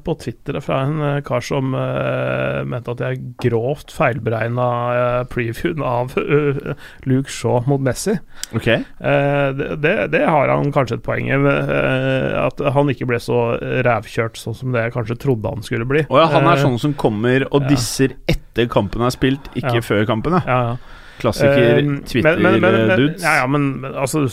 [0.07, 5.83] på Twitter fra en eh, kar som uh, mente at jeg grovt feilberegna uh, previewen
[5.83, 6.72] av uh,
[7.11, 8.14] Luke Shaw mot Messi.
[8.55, 8.85] Okay.
[9.03, 9.51] Eh,
[9.83, 11.35] det, det, har han kanskje et poeng i.
[11.35, 13.41] eh, at han ikke ble så
[13.87, 16.07] rævkjørt sånn som det jeg kanskje trodde han skulle bli.
[16.12, 19.78] Oh ja, Han er Eh, sånn som kommer og disser etter kampen er spilt, ikke
[19.80, 19.85] Ja.
[19.85, 20.37] før kampen.
[20.47, 20.59] Ja.
[20.62, 20.76] ja,
[21.23, 21.31] ja.
[21.31, 23.23] Klassiker Eh, men- men- men- men- Twitter-dudes.
[23.23, 24.25] Ja, ja, men altså,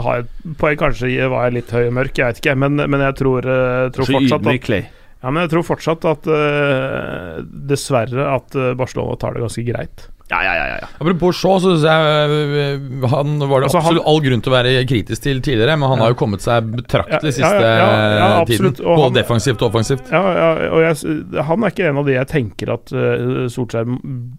[0.00, 0.78] har et poeng.
[0.80, 2.56] Kanskje var jeg litt høy og mørk, jeg vet ikke.
[2.56, 4.86] Men, men jeg tror, eh, tror fortsatt at, Clay.
[5.22, 10.08] ja, men jeg tror fortsatt at uh, Dessverre at eh, Barcelona tar det ganske greit.
[10.30, 10.88] Ja, ja, ja, ja.
[11.02, 14.52] Apropos Shaw, så syns jeg øh, han var det Altså, han- absolutt all grunn til
[14.52, 16.04] å være kritisk til tidligere, men han Ja.
[16.04, 17.88] har jo kommet seg betraktelig Ja, ja, siste ja,
[18.20, 18.66] ja, tiden.
[18.78, 20.12] og Både han- defensivt og offensivt.
[20.14, 23.90] Ja, ja og jeg, Han er ikke en av de jeg tenker at uh, Solskjær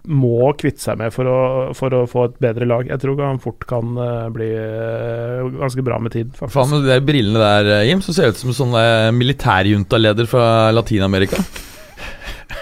[0.08, 1.40] må kvitte seg med for å,
[1.76, 2.88] for å få et bedre lag.
[2.88, 6.56] Jeg tror han fort kan uh, bli uh, ganske bra med tid, faktisk.
[6.56, 10.28] Faen, med de brillene der, eh, Jim, så ser det ut som sånn eh, militærjunta-leder
[10.32, 11.44] fra Latin-Amerika.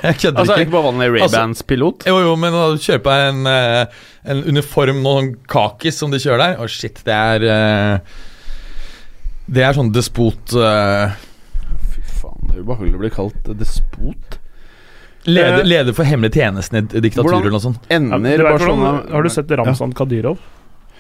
[0.04, 0.62] Jeg kødder Altså, ikke.
[0.68, 2.06] ikke bare vanlig Ray-Bans-pilot?
[2.08, 6.44] Jo, jo, men å kjøper jeg en, eh, en uniform, noen kakis som de kjører
[6.44, 8.20] der Å, shit, det er eh,
[9.50, 11.18] Det er sånn despot eh,
[11.96, 14.40] Fy faen, det er ubehagelig å bli kalt despot.
[15.26, 17.84] leder, Eh, leder for hemmelig tjenesten i diktaturer eller noe sånt.
[17.92, 20.40] Ender ja, hvordan, har du sett Ramzan Kadyrov?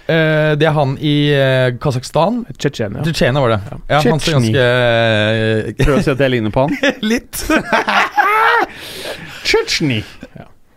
[0.10, 2.40] Eh, det er han i eh, Kasakhstan.
[2.58, 3.04] Tsjetsjenia.
[3.06, 3.60] Tsjetsjenia var det.
[3.92, 6.74] Ja, han ser ganske ganske Prøver å si at jeg ligner på han.
[7.12, 7.44] Litt.
[9.50, 10.00] Tsjetsjeni.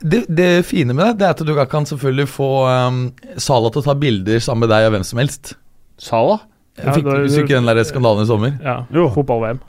[0.03, 3.03] Det, det fine med det, det er at du kan selvfølgelig få um,
[3.39, 5.53] Sala til å ta bilder sammen med deg og hvem som helst.
[6.01, 6.41] Sala?
[6.81, 8.57] Ja, Fikk ja, du ikke den der skandalen i sommer?
[8.65, 9.11] Ja, Jo.
[9.13, 9.61] fotball-VM.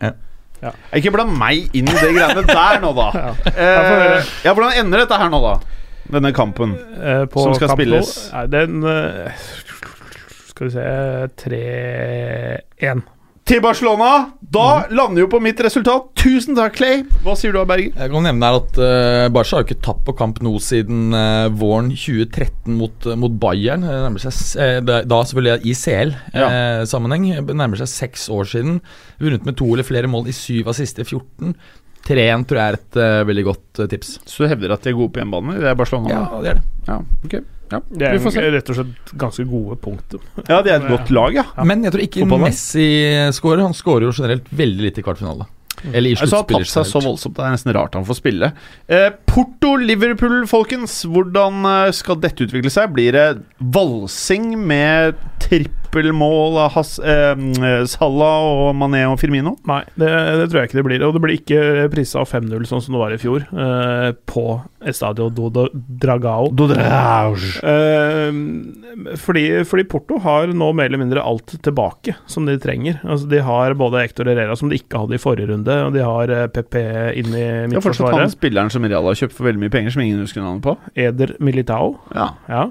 [0.95, 3.08] Ikke bland meg inn i det greiene der nå, da.
[3.20, 3.32] Ja.
[3.51, 5.58] Eh, ja, Hvordan ender dette her nå, da?
[6.14, 6.78] Denne kampen.
[6.99, 8.14] Eh, på Som skal spilles.
[8.34, 9.43] Nei, den eh,
[10.47, 10.88] Skal vi se
[11.43, 13.04] 3-1.
[13.44, 14.10] Til Barcelona.
[14.54, 16.06] Da lander jo på mitt resultat.
[16.20, 17.02] Tusen takk, Clay.
[17.26, 17.91] Hva sier du, Berger?
[17.91, 21.12] Jeg kan nevne her at uh, Barca har jo ikke tapt på kamp nå siden
[21.12, 23.84] uh, våren 2013 mot, uh, mot Bayern.
[23.84, 27.28] Det seg, da selvfølgelig i CL-sammenheng.
[27.50, 28.80] det nærmer seg seks år siden.
[29.20, 31.52] Vunnet med to eller flere mål i syv av siste 14.
[32.04, 34.18] 3-1 tror jeg er et veldig godt tips.
[34.28, 35.60] Så du hevder at de er gode på hjemmebane?
[35.60, 36.12] Det er Barcelona?
[36.12, 36.66] Ja, det er det.
[36.88, 37.38] ja ok.
[37.74, 40.22] Ja, Det er rett og slett ganske gode punkter.
[40.48, 41.46] Ja, de er et godt lag, ja.
[41.66, 42.88] Men jeg tror ikke Messi
[43.36, 43.66] scorer.
[43.66, 45.50] Han scorer jo generelt veldig lite i kvartfinale.
[45.92, 47.36] Eller i Altså, han har tatt seg så voldsomt.
[47.36, 48.52] Det er nesten rart han får spille.
[48.88, 51.02] Eh, Porto-Liverpool, folkens.
[51.10, 52.94] Hvordan eh, skal dette utvikle seg?
[52.96, 53.28] Blir det
[53.76, 55.18] valsing med
[55.94, 57.36] trippelmål av Has eh,
[57.89, 59.56] Salah og Mané og Firmino?
[59.70, 61.06] Nei, det, det tror jeg ikke det blir.
[61.06, 61.62] Og det blir ikke
[61.94, 64.46] prisa 5-0 sånn som det var i fjor, eh, på
[64.84, 66.50] Estadio do do Dragao.
[67.64, 73.00] Eh, fordi, fordi Porto har nå mer eller mindre alt tilbake som de trenger.
[73.04, 76.04] Altså De har både Hector Herrera, som de ikke hadde i forrige runde, og de
[76.04, 76.80] har eh, PP
[77.22, 77.78] inn i midtforsvaret.
[77.78, 80.44] Ja, fortsatt han spilleren som Real har kjøpt for veldig mye penger, som ingen husker
[80.44, 80.76] navnet på.
[81.08, 81.96] Eder Militao.
[82.16, 82.66] Ja, Ja.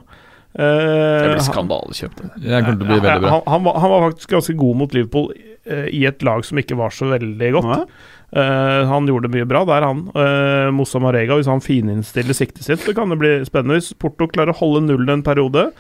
[0.53, 2.17] Det Eh, blir han- skandalekjøpt.
[2.23, 2.31] det.
[2.43, 3.31] Det kommer til å bli Ja, veldig bra.
[3.31, 5.33] Han, han, var, han var faktisk ganske god mot Liverpool
[5.65, 7.71] eh, i et lag som ikke var så veldig godt.
[7.73, 7.87] Ja.
[8.35, 10.07] Eh, han gjorde det mye bra der, han.
[10.17, 13.77] Uh, Mossa Marega, hvis han fininnstiller siktet sitt, så kan det bli spennende.
[13.81, 15.71] Hvis Porto klarer å holde nullen en periode,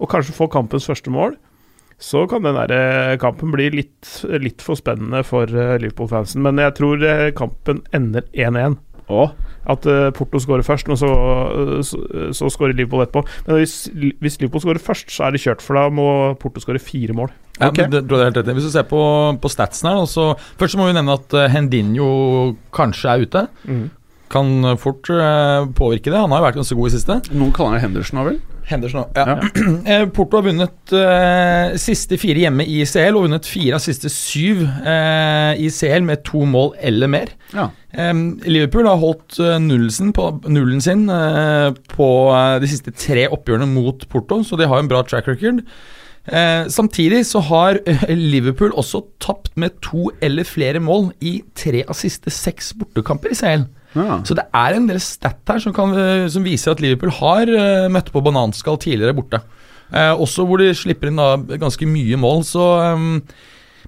[0.00, 1.36] og kanskje få kampens første mål,
[2.02, 6.42] så kan den der eh, kampen bli litt, litt for spennende for eh, Liverpool-fansen.
[6.42, 8.76] Men jeg tror eh, kampen ender 1-1.
[9.10, 9.22] Å,
[9.72, 11.08] At uh, Porto skårer først, og så,
[11.86, 11.98] så,
[12.34, 13.22] så skårer Liverpool etterpå.
[13.46, 13.74] Men hvis,
[14.22, 16.06] hvis Liverpool skårer først, så er det kjørt, for da må
[16.42, 17.30] Porto skåre fire mål.
[17.60, 17.78] Ja, Ok.
[17.82, 18.54] men det tror jeg det er helt rett.
[18.58, 19.02] Hvis du ser på,
[19.42, 22.08] på statsen her, så Først så må vi nevne at uh, Hendinho
[22.74, 23.44] kanskje er ute.
[24.32, 26.16] Kan eh, fort eh, påvirke det.
[26.16, 27.18] Han har jo vært ganske god i siste.
[27.36, 28.38] noen kaller han Henderson vel?
[28.72, 29.18] Henderson òg.
[29.18, 29.36] ja.
[29.86, 30.00] Ja.
[30.16, 34.64] Porto har vunnet eh, siste fire hjemme i CL, og vunnet fire av siste syv
[34.66, 37.32] eh, i CL med to mål eller mer.
[37.54, 37.68] Ja.
[37.92, 38.12] Eh,
[38.48, 43.68] Liverpool har holdt eh, nullen, på, nullen sin eh, på eh, de siste tre oppgjørene
[43.70, 45.62] mot Porto, så de har en bra track record.
[46.24, 51.82] Eh, samtidig så har eh, Liverpool også tapt med to eller flere mål i tre
[51.88, 53.64] av siste seks bortekamper i CL.
[53.92, 54.20] Ja.
[54.24, 57.50] Så det er en del stat her som, kan, eh, som viser at Liverpool har
[57.50, 59.42] uh, møtt på bananskall tidligere borte.
[59.92, 63.18] Uh, også hvor de slipper inn da ganske mye mål, så um,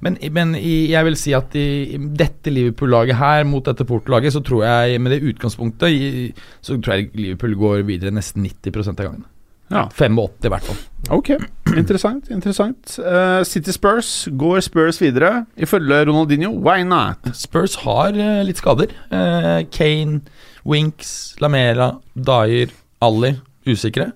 [0.04, 4.64] men, men jeg vil si at i, dette Liverpool-laget her mot dette Porto-laget, så tror
[4.66, 9.24] jeg med det utgangspunktet Så tror jeg Liverpool går videre nesten 90 av gangen.
[9.72, 9.86] Ja.
[9.90, 10.80] 85 i hvert fall.
[11.14, 11.30] Ok,
[11.76, 12.28] interessant.
[12.32, 15.44] interessant uh, City Spurs, går Spurs videre?
[15.56, 17.20] Ifølge Ronaldinho, why not?
[17.36, 18.92] Spurs har uh, litt skader.
[19.12, 20.20] Uh, Kane,
[20.64, 22.72] Winks, Lamela, Dyer,
[23.04, 23.34] Ali
[23.68, 24.12] usikre.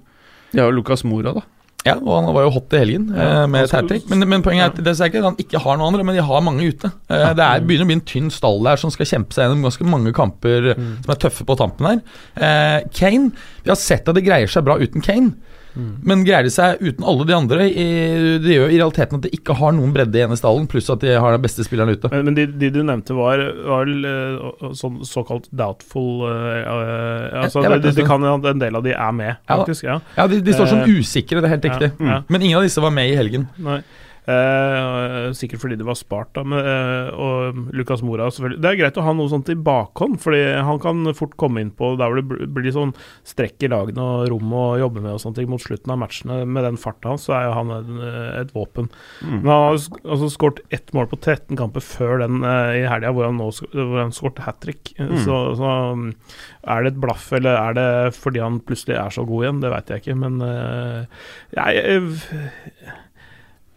[0.52, 1.44] De har jo Lucas Mora, da.
[1.86, 4.08] Ja, og han var jo hot i helgen ja, med et hat trick.
[4.10, 6.18] Men, men poenget er at det er ikke at han ikke har noen andre, men
[6.18, 6.90] de har mange ute.
[7.08, 9.62] Eh, det er, begynner å bli en tynn stall der som skal kjempe seg gjennom
[9.68, 10.90] ganske mange kamper Mm.
[11.04, 12.00] som er tøffe på tampen her.
[12.36, 13.30] Eh, Kane
[13.62, 15.32] Vi har sett at det greier seg bra uten Kane.
[15.78, 15.90] Mm.
[16.10, 17.68] Men greier de seg uten alle de andre?
[18.42, 21.04] Det gjør i realiteten at de ikke har noen bredde i ene stallen, pluss at
[21.04, 22.10] de har den beste spilleren ute.
[22.12, 27.62] Men, men de, de du nevnte, var, var eh, sånn såkalt doubtful eh, eh, altså,
[27.64, 29.86] Jeg vet det, det kan en del av de er med, faktisk.
[29.88, 30.00] Ja.
[30.18, 31.92] Ja, de, de står som usikre, det er helt riktig.
[32.10, 32.20] ja.
[32.28, 33.48] Men ingen av disse var med i helgen.
[33.62, 33.80] Nei.
[34.28, 36.42] Eh, sikkert fordi det var spart, da.
[36.44, 38.60] Men, eh, og Lucas Mora selvfølgelig.
[38.60, 41.70] Det er greit å ha noe sånt i bakhånd, fordi han kan fort komme inn
[41.72, 42.92] på der hvor det blir sånn
[43.24, 46.42] strekk i lagene og rom å jobbe med og sånne ting mot slutten av matchene.
[46.44, 48.92] Med den farta hans, så er jo han eh, et våpen.
[49.24, 53.14] Men han har altså skåret ett mål på 13 kamper før den eh, i helga,
[53.16, 54.92] hvor han nå hvor han skåret hat trick.
[55.24, 56.08] Så, så um,
[56.68, 59.60] er det et blaff, eller er det fordi han plutselig er så god igjen?
[59.64, 62.96] Det veit jeg ikke, men eh, jeg, jeg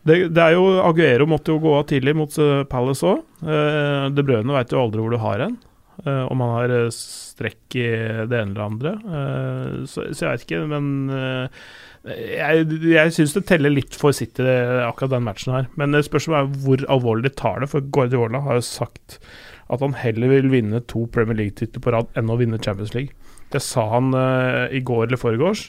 [0.08, 3.22] det, det er jo Aguero måtte jo gå av tidlig mot uh, Palace òg.
[3.46, 5.60] Uh, De Brøne veit jo aldri hvor du har en.
[6.06, 7.86] Eh, om han har eh, strekk i
[8.30, 8.94] det ene eller andre.
[9.06, 11.66] Eh, så, så jeg vet ikke, men eh,
[12.32, 14.46] jeg, jeg syns det teller litt for City,
[14.88, 15.70] akkurat den matchen her.
[15.78, 19.20] Men spørsmålet er hvor alvorlig de tar det, for Guardiola har jo sagt
[19.72, 23.14] at han heller vil vinne to Premier League-titler på rad enn å vinne Champions League.
[23.52, 25.66] Det sa han eh, i går eller foregårs,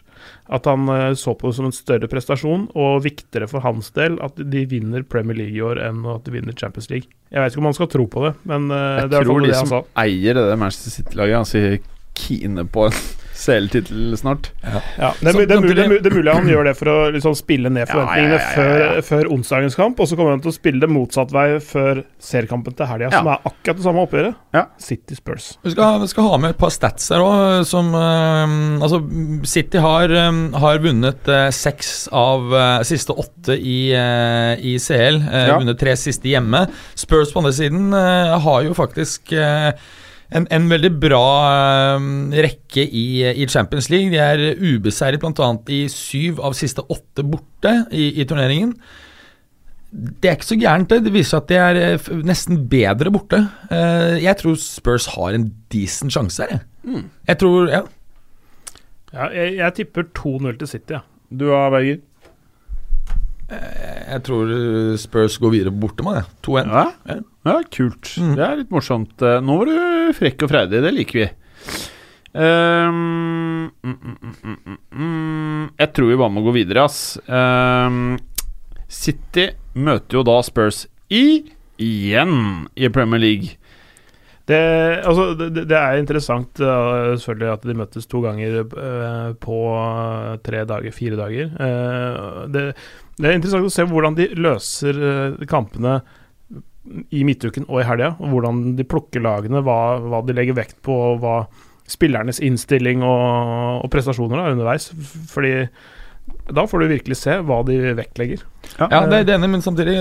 [0.55, 4.19] at han eh, så på det som en større prestasjon og viktigere for hans del
[4.23, 7.11] at de vinner Premier League i år enn at de vinner Champions League.
[7.33, 9.31] Jeg vet ikke om han skal tro på det, men eh, Jeg det er i
[9.31, 9.83] hvert fall det han sa.
[9.83, 13.03] Jeg tror de som eier det Manchester City-laget, er ganske kine på en
[13.43, 14.51] CL-tittel snart.
[14.63, 14.81] Ja,
[15.19, 16.97] det, er, det, er mulig, det, er det er mulig han gjør det for å
[17.15, 19.03] liksom spille ned forventningene Ja, ja, ja, ja, ja.
[19.03, 22.03] Før, før onsdagens kamp, og så kommer han til å spille det motsatt vei før
[22.23, 23.19] seriekampen til helga, Ja.
[23.19, 24.39] som er akkurat det samme oppgjøret.
[24.55, 24.65] Ja.
[24.79, 25.49] City Spurs.
[25.67, 29.03] Vi skal, vi skal ha med et par stats her òg, som eh, Altså,
[29.49, 35.19] City har, eh, har vunnet eh, seks av eh, siste åtte i, eh, i CL.
[35.27, 35.59] Ja.
[35.59, 36.65] Vunnet tre siste hjemme.
[36.99, 39.33] Spurs på andre siden har jo faktisk
[40.39, 41.23] en, en veldig bra
[41.97, 42.05] eh,
[42.47, 43.05] rekke i,
[43.43, 44.11] i Champions League.
[44.15, 45.49] De er ubeseiret bl.a.
[45.73, 48.75] i syv av siste åtte borte i, i turneringen.
[49.93, 51.03] Det er ikke så gærent, det.
[51.05, 53.43] Det viser at de er eh, nesten bedre borte.
[53.71, 57.03] Eh, Jeg tror Spurs har en decent sjanse her, jeg.
[57.33, 57.83] Jeg tror Ja.
[59.13, 61.03] Ja, jeg, jeg tipper 2-0 til City, ja.
[61.29, 61.99] Du har Berger?
[63.53, 66.25] Jeg tror eh, Spurs går videre borte med det.
[66.47, 66.73] 2-1.
[66.73, 67.17] Ja?
[67.47, 67.57] Ja.
[67.73, 68.13] kult.
[68.19, 68.35] Mm.
[68.39, 69.15] Det er litt morsomt.
[69.25, 71.31] Eh, Nå var du frekk og freidig, det liker vi.
[72.33, 73.97] Um, mm,
[74.97, 75.65] mm.
[75.77, 77.19] Jeg tror vi bare må gå videre, ass.
[77.29, 78.17] Um,
[78.89, 81.43] City møter jo da Spurs i
[81.83, 83.57] igjen i Premier League.
[84.49, 84.59] Det,
[85.07, 90.33] altså, det, det er interessant uh, selvfølgelig at de møttes to ganger uh, på eh,
[90.43, 91.53] tre dager, fire dager.
[91.55, 92.65] Uh, det,
[93.21, 94.99] det er interessant å se hvordan de løser
[95.51, 96.01] kampene
[97.15, 98.17] i midtuken og i helga.
[98.19, 101.45] Hvordan de plukker lagene, hva, hva de legger vekt på, hva
[101.91, 104.91] spillernes innstilling og, og prestasjoner er underveis.
[105.31, 105.55] Fordi
[106.51, 108.43] da får du virkelig se hva de vektlegger.
[108.79, 109.95] Ja, det er enig, men samtidig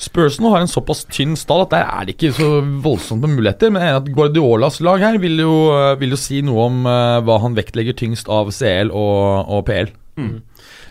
[0.00, 2.48] Spurs nå har en såpass tynn stall at der er det ikke så
[2.84, 3.72] voldsomt med muligheter.
[3.74, 7.40] Men at Guardiolas lag her vil jo, eh, vil jo si noe om uh, hva
[7.42, 9.92] han vektlegger tyngst av CL og, og PL.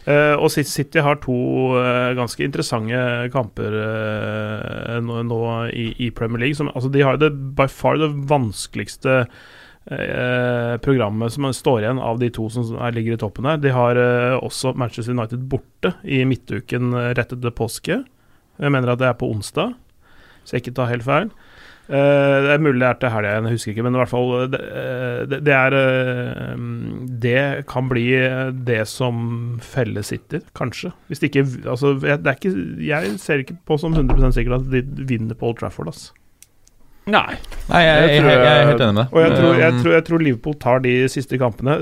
[0.10, 1.38] Eh, og City- har to
[1.76, 5.40] uh, ganske interessante kamper uh, nå, nå
[5.74, 6.60] i, i Premier League.
[6.60, 9.24] Som, altså, de har det by far det vanskeligste
[10.86, 13.58] programmet som står igjen av de to som er, ligger i toppen her.
[13.58, 13.98] De har
[14.38, 17.98] også Manchester United borte i midtuken rett etter påske.
[18.60, 19.74] Jeg mener at det er på onsdag,
[20.44, 21.32] så jeg ikke tar helt feil.
[21.90, 24.28] Uh, det er mulig det er til helga jeg husker ikke, men i hvert fall
[24.36, 26.60] eh, det, eh, det, det er uh,
[27.24, 27.40] Det
[27.72, 28.04] kan bli
[28.68, 30.92] det som feller City, kanskje.
[31.10, 32.54] Hvis det ikke Altså, jeg, det er ikke,
[32.86, 36.12] jeg ser ikke på som 100% sikkert at de vinner på Old Trafford, ass.
[37.10, 37.38] Nei.
[37.70, 39.14] Nei, jeg, jeg, jeg, jeg er helt enig med deg.
[39.14, 41.76] Og jeg tror, jeg, Um, tror, jeg tror Liverpool tar de siste kampene.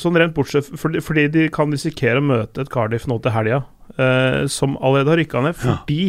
[0.00, 3.62] Sånn rent bortsett fordi, fordi de kan risikere å møte et Cardiff nå til helga,
[3.96, 5.58] eh, som allerede har rykka ned.
[5.60, 6.00] Fordi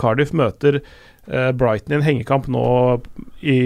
[0.00, 2.64] Cardiff møter eh, Brighton i en hengekamp nå
[3.44, 3.58] i,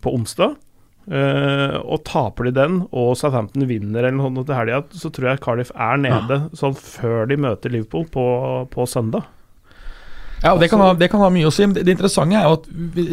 [0.00, 0.56] på onsdag.
[1.04, 5.42] Eh, og taper de den, og Southampton vinner eller noe til helga, så tror jeg
[5.44, 8.24] Cardiff er nede sånn før de møter Liverpool på,
[8.72, 9.26] på søndag.
[10.44, 11.64] Ja, det kan, ha, det kan ha mye å si.
[11.64, 12.66] Men det, det interessante er jo at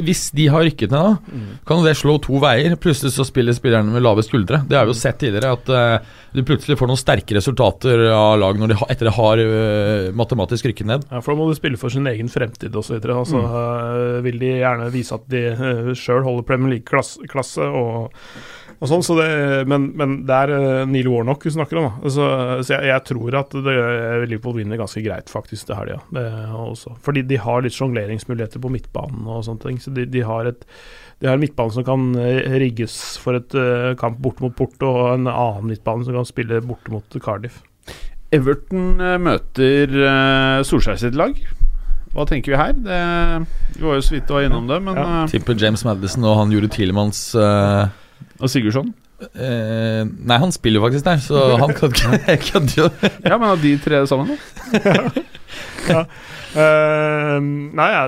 [0.08, 2.76] hvis de har rykket ned, da, kan jo det slå to veier.
[2.82, 4.64] Plutselig så spiller spillerne med lave skuldre.
[4.68, 8.36] Det har vi jo sett tidligere, at uh, du plutselig får noen sterke resultater av
[8.42, 11.08] lag når de ha, etter det har uh, matematisk rykket ned.
[11.08, 13.00] Ja, for da må du spille for sin egen fremtid osv.
[13.00, 18.12] Altså, øh, vil de gjerne vise at de uh, sjøl holder Premier League-klasse og,
[18.82, 19.04] og sånn.
[19.06, 19.28] Så det,
[19.70, 21.86] men, men det er uh, Neil Warnock vi snakker om.
[21.86, 21.94] Da.
[22.10, 22.30] Altså,
[22.66, 23.76] så jeg, jeg tror at det,
[24.32, 26.00] Liverpool vinner ganske greit faktisk til helga.
[26.58, 26.96] også.
[27.06, 29.80] Fordi de har litt sjongleringsmuligheter på midtbanen og sånne ting.
[29.84, 30.66] Så de, de har et
[31.22, 34.88] de har en midtbane som kan eh, rigges for et uh, kamp borte mot Porto,
[34.90, 37.60] og en annen midtbane som kan spille borte mot Cardiff.
[38.34, 41.38] Everton uh, møter uh, Solskjær sitt lag.
[42.16, 42.74] Hva tenker vi her?
[42.74, 42.98] Det,
[43.78, 45.06] vi var jo så vidt var innom det, men Ja.
[45.22, 47.86] uh, Tipper James Madison og han gjorde Tilemans eh,
[48.42, 48.92] Og Sigurdsson?
[49.36, 52.90] eh, Nei, han spiller jo faktisk der, så han kan ikke kødder jo.
[53.24, 54.36] Ja, men av de tre sammen,
[54.74, 56.04] da?
[56.52, 58.02] Eh, nei, ja,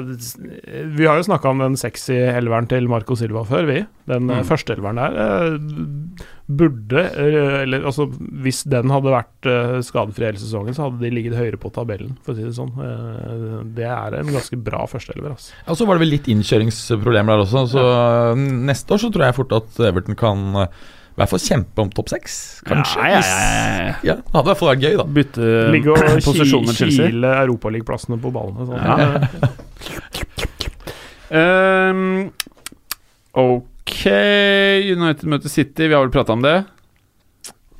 [0.91, 3.77] vi har jo snakka om den sexy elveren til Marco Silva før, vi.
[4.11, 4.41] Den mm.
[4.49, 8.07] første elveren der eh, burde eh, Eller altså,
[8.43, 12.17] hvis den hadde vært uh, skadefri hele sesongen, så hadde de ligget høyere på tabellen,
[12.23, 12.73] for å si det sånn.
[12.83, 15.55] Eh, det er en ganske bra førsteelver, altså.
[15.71, 18.35] Og så var det vel litt innkjøringsproblemer der også, så ja.
[18.35, 20.83] neste år så tror jeg fort at Everton kan eh,
[21.13, 22.37] i hvert fall kjempe om topp seks,
[22.67, 22.99] kanskje.
[22.99, 23.95] Ja, ja, ja, ja, ja.
[24.03, 25.05] Ja, det hadde i hvert fall vært gøy, da.
[25.19, 25.43] Bytte
[25.77, 27.11] Ligge og posisjon med ki- Chelsea.
[27.13, 28.67] kile europaligaplassene på ballene.
[28.67, 28.81] Sånn.
[28.83, 29.07] Ja.
[31.93, 32.01] um,
[33.47, 35.87] ok United møter City.
[35.89, 36.57] Vi har vel prata om det?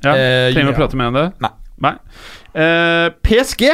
[0.04, 0.78] Ja, Eh, Trenger vi å ja.
[0.82, 1.28] prate mer om det?
[1.84, 1.94] Nei.
[2.54, 3.64] Eh, PSG!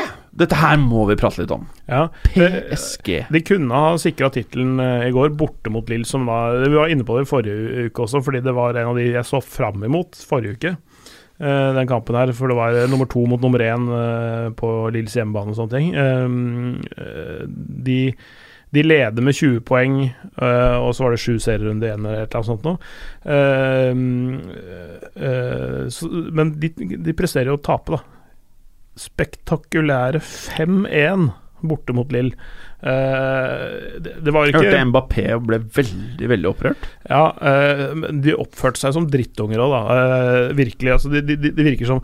[0.40, 1.64] Dette her må vi prate litt om.
[1.90, 2.04] Ja.
[2.30, 3.26] PSG.
[3.34, 6.88] De kunne ha sikra tittelen eh, i går, borte mot Lill, som var Vi var
[6.92, 9.42] inne på det i forrige uke også, fordi det var en av de jeg så
[9.42, 10.72] fram imot forrige uke.
[11.42, 14.70] eh, den kampen her, for det var eh, nummer to mot nummer én eh, på
[14.94, 15.90] Lills hjemmebane og sånne ting.
[15.98, 16.26] Eh,
[16.94, 17.44] eh,
[17.90, 17.98] de,
[18.70, 19.96] de leder med 20 poeng,
[20.38, 22.78] uh, og så var det sju serierunder igjen eller et eller annet sånt noe.
[23.26, 23.92] Uh,
[25.90, 26.02] så,
[26.38, 28.00] men de, de presterer jo å tape, da.
[29.00, 31.30] Spektakulære 5-1
[31.66, 32.30] borte mot Lill.
[32.80, 36.86] Eh, det, det var Jeg ikke hørte Mbappé og ble veldig, veldig opprørt.
[37.10, 37.82] ja, eh,
[38.24, 39.96] de oppførte seg som drittunger òg, da.
[39.96, 40.94] Eh, virkelig.
[40.94, 42.00] Altså, det, de, de virker som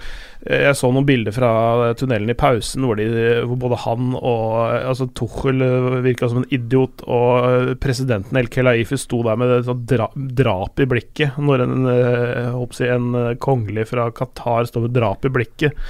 [0.47, 1.51] Jeg så noen bilder fra
[1.99, 3.07] tunnelen i pausen hvor, de,
[3.49, 5.65] hvor både han og altså Tuchel
[6.05, 10.87] virka som en idiot, og presidenten El Kelaifi sto der med et dra, drap i
[10.87, 13.11] blikket når en, jeg håper si, en
[13.43, 15.83] kongelig fra Qatar står med drap i blikket.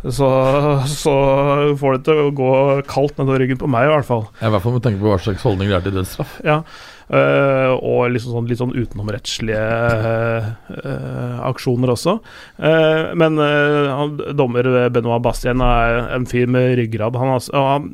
[0.00, 0.26] Så,
[0.88, 1.12] så
[1.76, 2.50] får det til å gå
[2.88, 4.22] kaldt nedover ryggen på meg, i hvert fall.
[4.40, 6.32] Ja, I hvert fall med tanke på hva slags holdning det er til dødsstraff.
[6.46, 6.54] Ja,
[7.12, 12.14] øh, og liksom sånn, litt sånn utenomrettslige øh, aksjoner også.
[12.56, 17.18] Uh, men øh, dommer Benoit Bastien er en fyr med ryggrad.
[17.20, 17.90] Han, s- han,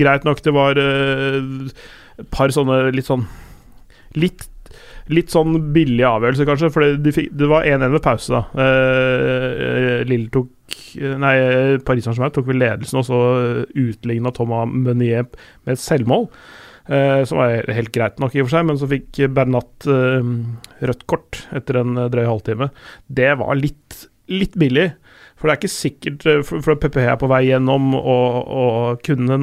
[0.00, 1.68] greit nok, det var øh,
[2.24, 3.28] et par sånne litt sånn
[4.18, 4.48] Litt
[5.10, 6.68] Litt sånn billige avgjørelser, kanskje.
[6.70, 8.42] For det, de det var 1-1 ved pause, da.
[8.62, 10.46] Eh, Lille tok
[11.20, 11.34] Nei,
[11.86, 13.20] Paris Saint-Germain tok vel ledelsen, og så
[13.78, 16.28] utligna Thomas Meunier med et selvmål.
[16.90, 20.30] Eh, som var helt greit nok, i og for seg, men så fikk Bernat eh,
[20.88, 22.70] rødt kort etter en eh, drøy halvtime.
[23.06, 24.88] Det var litt, litt billig.
[25.38, 29.04] For det er ikke sikkert eh, For, for PPH er på vei gjennom og, og
[29.06, 29.38] kunne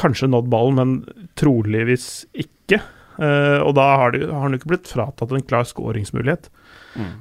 [0.00, 2.82] kanskje nådd ballen, men troligvis ikke.
[3.20, 6.50] Eh, og da har, har han jo ikke blitt fratatt en klar skåringsmulighet.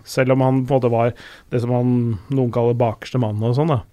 [0.07, 1.13] Selv om han på en måte var
[1.53, 1.93] det som han
[2.33, 3.83] noen kaller bakerste mann og sånn, da.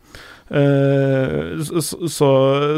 [0.47, 2.29] Uh, så, så,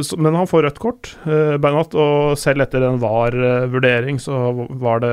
[0.01, 4.39] så, men han får rødt kort, uh, Bernat, og selv etter en VAR-vurdering så,
[5.05, 5.11] det,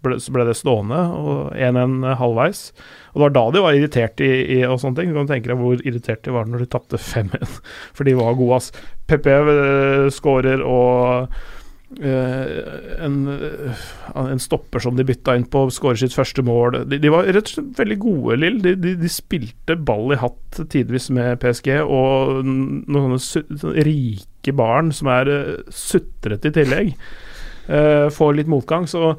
[0.00, 2.70] ble, så ble det stående, og 1-1 halvveis.
[3.12, 5.12] Og det var da de var irritert i, i og sånne ting.
[5.12, 7.60] Du kan tenke deg hvor irritert de var når de tapte 5-1,
[7.96, 8.72] for de var gode, ass.
[9.06, 11.46] PP uh, skårer og Eh,
[11.94, 13.84] en, eh,
[14.18, 16.80] en stopper som de bytta inn på, skårer sitt første mål.
[16.90, 18.58] De, de var rett og slett veldig gode, Lill.
[18.64, 24.92] De, de, de spilte ball i hatt tidvis med PSG, og noen sånne, rike barn
[24.94, 26.92] som er uh, sutrete i tillegg,
[27.70, 28.90] uh, får litt motgang.
[28.90, 29.14] Så,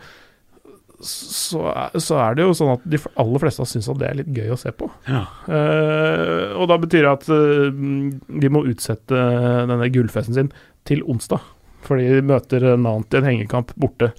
[1.00, 1.66] så,
[1.96, 4.56] så er det jo sånn at de aller fleste syns at det er litt gøy
[4.56, 4.90] å se på.
[5.08, 9.28] Eh, og da betyr det at uh, de må utsette
[9.72, 10.58] denne gullfesten sin
[10.88, 11.54] til onsdag.
[11.88, 14.12] Fordi de møter Nantes i en hengekamp borte.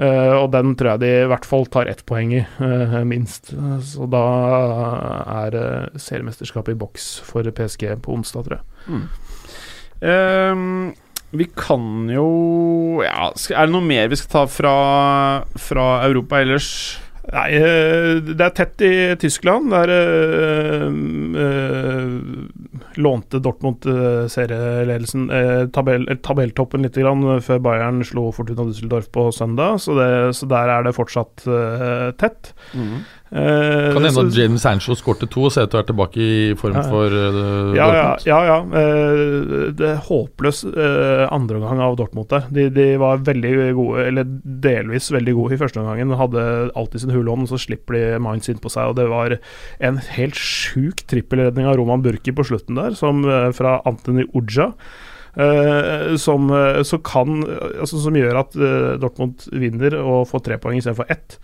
[0.00, 3.52] Eh, og den tror jeg de i hvert fall tar ett poeng i, eh, minst.
[3.52, 4.22] Eh, Så da
[5.44, 9.02] er uh, seriemesterskapet i boks for PSG på onsdag, tror jeg.
[10.00, 10.94] Ehm,
[11.36, 14.74] vi kan jo ja, Er det noe mer vi skal ta fra,
[15.60, 16.98] fra Europa ellers?
[17.30, 19.70] Nei, eh, det er tett i Tyskland.
[19.70, 20.86] Der øh,
[21.38, 23.86] eh, eh, lånte Dortmund
[24.32, 30.10] serieledelsen, øh, tabell, tabelltoppen litt grann, før Bayern slo Fortuna Düsseldorf på søndag, så, det,
[30.36, 32.52] så der er det fortsatt øh, tett.
[32.74, 33.00] Mhm.
[33.30, 36.18] Eh, Kan hende at James Sancho skårte to og ser ut til å være tilbake
[36.24, 38.24] i form Ja, for uh, ja, Dortmund.
[38.26, 38.56] ja, ja.
[38.66, 42.48] Uh, det er håpløs uh, andreomgang av Dortmund der.
[42.50, 44.26] De, de var veldig gode, eller
[44.66, 46.16] delvis veldig gode i første omgangen.
[46.18, 46.42] Hadde
[46.74, 48.90] alltid sin hullånd, så slipper de Mainz inn på seg.
[48.90, 49.36] Og det var
[49.78, 53.22] en helt sjuk trippelredning av Roman Burki på slutten der, som
[53.54, 54.72] fra Antony Uja.
[55.38, 56.50] Uh, som,
[56.82, 57.44] så kan,
[57.78, 58.58] altså, som gjør at
[58.98, 61.38] Dortmund vinner og får tre poeng istedenfor ett.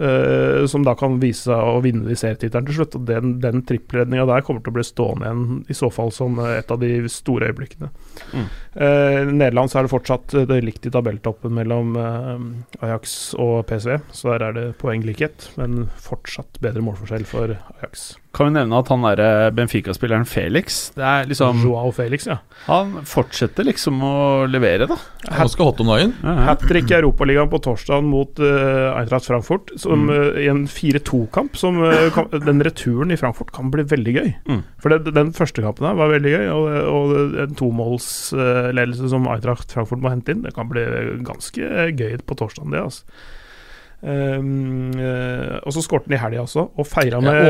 [0.00, 2.96] Eh, som da kan vise seg å vinne de serietittelen til slutt.
[2.98, 6.38] Og Den, den trippelredninga der kommer til å bli stående igjen, i så fall som
[6.42, 7.90] eh, et av de store øyeblikkene.
[8.32, 8.48] Mm.
[8.78, 13.34] Eh, Nederland så er det fortsatt eh, det er likt i tabelltoppen mellom eh, Ajax
[13.38, 18.12] og PSV, så der er det poenglikhet, men fortsatt bedre målforskjell for Ajax.
[18.36, 22.36] Kan vi nevne at han derre Benfica-spilleren Felix Det er liksom Joao Felix, ja.
[22.66, 24.12] Han fortsetter liksom å
[24.46, 24.98] levere, da.
[25.24, 26.12] Ganske hot om dagen.
[26.22, 30.10] Hat trick i Europaligaen på torsdag mot uh, Eintracht Frankfurt, som, Mm.
[30.12, 31.56] uh, i en 4-2-kamp.
[31.58, 34.28] som eh, Den returen i Frankfurt kan bli veldig gøy.
[34.46, 34.60] Mm.
[34.78, 37.56] For det, den første kampen her var veldig gøy, og, og en
[38.68, 40.84] tomålsledelse som Eintracht Frankfurt må hente inn, det kan bli
[41.26, 42.84] ganske gøy på torsdag, det.
[42.84, 43.36] altså
[43.98, 47.48] Um, uh, og så skårte han i helga også, og feira med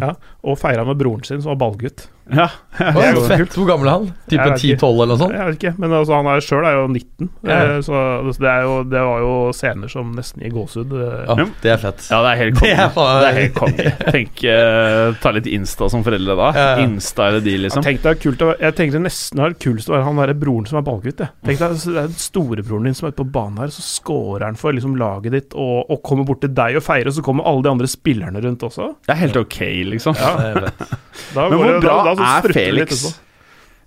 [0.00, 0.14] Ja,
[0.48, 0.56] og
[0.88, 2.06] med broren sin, som var ballgutt.
[2.32, 2.46] Ja.
[2.78, 4.06] Hvor gammel er han?
[4.30, 4.76] Type Jeg vet ikke.
[4.80, 5.34] 10-12 eller noe sånt?
[5.36, 7.58] Jeg vet ikke, men altså, han er sjøl er jo 19, Ja.
[7.58, 7.98] eh, så
[8.40, 10.94] det, er jo, det var jo scener som nesten gir gåsehud.
[10.96, 11.26] eh.
[11.28, 12.06] Ja, det er fett.
[12.10, 12.70] Ja, det er helt konge.
[12.74, 13.92] Det er faen- Det helt konge.
[14.14, 16.48] Tenk eh, ta litt Insta som foreldre da.
[16.56, 16.86] Ja, ja.
[16.86, 17.84] Insta eller de, liksom.
[17.84, 20.16] Jeg tenkte, det er kult, å- jeg tenkte nesten det var kulest å være han
[20.22, 21.20] derre broren som er ballgutt.
[21.20, 21.28] jeg.
[21.44, 24.46] Tenk deg, altså, Det er storebroren din som er ute på banen her, så scorer
[24.48, 27.22] han for liksom laget ditt og, og kommer bort til deg og feirer, og så
[27.22, 28.94] kommer alle de andre spillerne rundt også.
[29.04, 29.60] Det er helt ok,
[29.92, 30.16] liksom.
[30.18, 30.98] Ja, Det er fett.
[31.34, 33.04] da Men hvor det- bra da- da er Felix?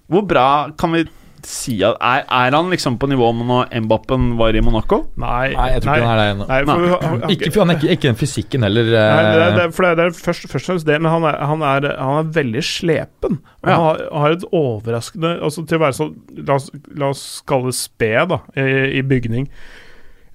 [0.07, 0.47] Hvor bra
[0.79, 1.05] kan vi
[1.47, 4.97] si at Er, er han liksom på nivå med når Mbappen var i Monaco?
[5.21, 6.47] Nei, Nei, jeg tror ikke han er det ennå.
[6.49, 8.83] Nei, for, han- han- Ikke, for han er ikke, ikke den fysikken heller.
[8.83, 10.87] Nei, det er, eh, det er, for det er, det er først, først og fremst
[10.89, 13.37] det, men han er, han er, han er veldig slepen.
[13.63, 13.75] Og Ja.
[13.75, 16.09] Han har, har et overraskende altså Til å være så
[16.47, 18.67] La oss, la oss kalle det sped da, i,
[18.99, 19.47] i bygning.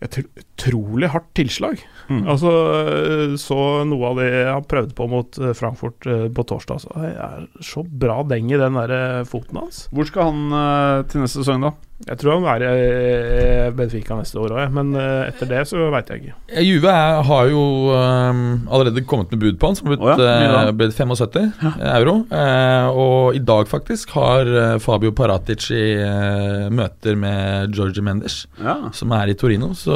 [0.03, 1.83] Et utrolig hardt tilslag.
[2.09, 2.25] Mm.
[2.29, 6.83] Altså, øh, Så noe av det han prøvde på mot øh, Frankfurt øh, på torsdag.
[6.85, 9.87] Så er så bra deng i den der foten hans.
[9.93, 11.73] Hvor skal han eh, til neste sesong, da?
[12.09, 16.09] Jeg tror han er i Benfica neste år òg, men øh, etter det så veit
[16.11, 16.33] jeg ikke.
[16.51, 16.91] Eh, Juve
[17.29, 17.61] har jo
[17.95, 18.41] um,
[18.75, 20.87] allerede kommet med bud på han, som har blitt, oh ja, mye da.
[20.89, 21.53] eh, 75
[21.93, 22.15] euro.
[22.35, 28.43] Eh, og i dag faktisk har eh, Fabio Paratic i eh, møter med Georgie Mendes,
[28.63, 28.75] Ja.
[28.93, 29.71] som er i Torino.
[29.79, 29.95] Så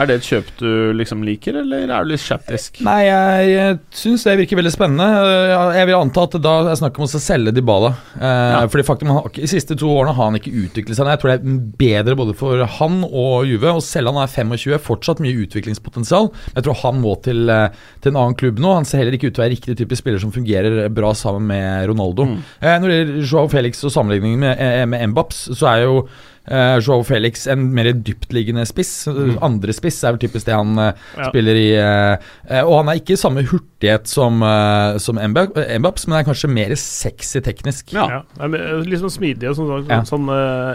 [0.00, 2.80] Er det et kjøp du liksom liker, eller er du litt skeptisk?
[2.86, 5.10] Nei, jeg, jeg syns det virker veldig spennende.
[5.20, 7.92] Eh, Jeg vil anta at da er snakk om å selge Dybala.
[8.16, 8.64] Eh, Ja.
[8.70, 11.09] Fordi faktum, ikke- De siste to årene har han ikke utviklet seg.
[11.10, 13.74] Jeg tror det er bedre både for han og Juve.
[13.76, 16.30] Og selv om han er 25, fortsatt mye utviklingspotensial.
[16.54, 17.68] Jeg tror han må til, eh,
[18.00, 18.74] til en annen klubb nå.
[18.78, 21.46] Han ser heller ikke ut til å være riktig type spiller som fungerer bra sammen
[21.50, 22.26] med Ronaldo.
[22.26, 22.36] Mm.
[22.60, 26.08] Eh, når det gjelder Joao Felix og sammenligningen med, eh, med Mbaps, så er jo
[26.46, 29.08] eh, Joao Felix en mer dyptliggende spiss.
[29.42, 31.28] Andre spiss er vel typisk det han uh, Ja.
[31.28, 31.66] spiller i.
[31.76, 36.74] Uh, og han er ikke samme hurtighet som, uh, som Mbaps, men er kanskje mer
[36.76, 37.92] sexy teknisk.
[37.96, 38.22] Ja.
[38.38, 38.46] Ja.
[38.46, 40.02] Litt sånn smidig og sånn, sånn, Ja.
[40.08, 40.28] sånn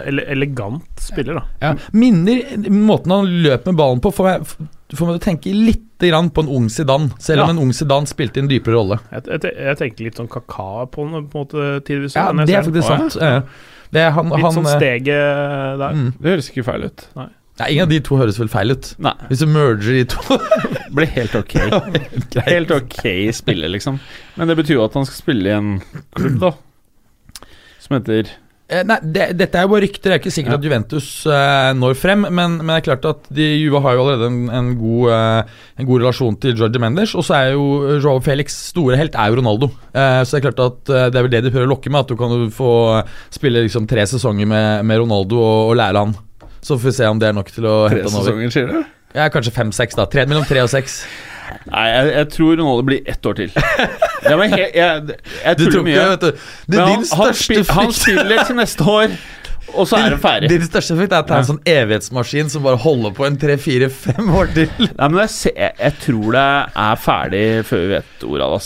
[0.06, 1.44] ele elegant spiller, da.
[1.62, 4.46] Ja, minner måten han løp med ballen på, får meg,
[4.94, 7.52] får meg til å tenke litt grann på en ung Zidane, selv om Ja.
[7.54, 8.98] en ung Zidane spilte en dypere rolle.
[9.12, 12.14] Jeg, jeg, jeg tenker litt sånn kaka på den, på en måte, tidvis.
[12.18, 13.16] Ja, det er faktisk sant.
[13.16, 13.40] Eh,
[13.94, 15.96] Det er han, Litt han sånn eh, steget der.
[15.98, 16.08] mm.
[16.18, 17.04] Det høres ikke feil ut.
[17.16, 17.28] Nei,
[17.72, 18.88] Ingen av de to høres vel feil ut.
[19.00, 19.14] Nei.
[19.30, 20.36] Hvis du merger de to
[20.96, 21.54] Blir helt ok.
[22.50, 22.98] Helt ok
[23.36, 23.96] spille, liksom.
[24.36, 25.70] Men det betyr jo at han skal spille i en
[26.18, 26.52] klubb, da.
[27.80, 28.28] Som heter
[28.66, 30.10] Nei, det, Dette er jo bare rykter.
[30.10, 30.58] Det er ikke sikkert Ja.
[30.58, 32.24] at Juventus eh, når frem.
[32.34, 35.52] Men, men det er klart at de, Juve har jo allerede en, en, god, eh,
[35.78, 37.14] en god relasjon til Georgie Mendes.
[37.14, 39.68] Og så er jo eh, Joao Felix store helt er jo Ronaldo.
[39.94, 41.94] Eh, så det er klart at eh, det er vel det de prøver å lokke
[41.94, 42.02] med.
[42.02, 46.02] At du kan få eh, spille liksom tre sesonger med, med Ronaldo og, og lære
[46.02, 46.16] han.
[46.58, 48.26] Så får vi se om det er nok til å tre hente han over.
[48.32, 48.82] sesonger, sier du?
[49.16, 50.10] Ja, kanskje fem-seks, da.
[50.10, 51.04] Tre, mellom tre og seks.
[51.70, 53.50] Nei, jeg, jeg tror Ronaldo blir ett år til.
[53.56, 56.04] Jeg, jeg, jeg, jeg tuller mye.
[56.20, 56.30] Det
[56.68, 57.74] Men er han, din han, største frykt.
[57.76, 59.16] han spiller til neste år,
[59.76, 60.50] og så er det ferdig.
[60.54, 63.36] Din største frykt er at det er en sånn evighetsmaskin som bare holder på en
[63.42, 64.70] tre-fire-fem år til.
[64.86, 66.46] Nei, men jeg, ser- jeg tror det
[66.86, 68.64] er ferdig før vi vet ordet av det.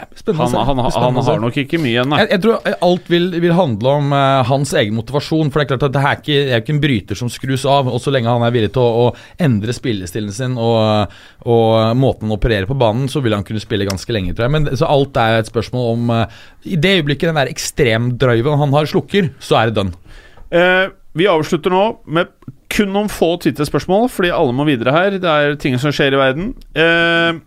[0.00, 0.62] Han, se.
[0.68, 2.20] han, han, har nok ikke mye igjen, nei.
[2.22, 5.50] Jeg, jeg tror alt vil, vil handle om uh, hans egen motivasjon.
[5.50, 7.32] For det er klart at det her er ikke, det er ikke en bryter som
[7.32, 7.90] skrus av.
[7.90, 12.28] Og så lenge han er villig til å, å endre spillestilen sin og, og måten
[12.28, 14.56] han opererer på banen, så vil han kunne spille ganske lenge, tror jeg.
[14.58, 18.76] Men Så alt er et spørsmål om uh, I det øyeblikket den der ekstremdriven han
[18.76, 19.96] har, slukker, så er det done.
[20.50, 22.30] Eh, vi avslutter nå med
[22.70, 25.18] kun noen få Twitter-spørsmål, fordi alle må videre her.
[25.22, 26.52] Det er ting som skjer i verden.
[26.74, 27.40] Eh,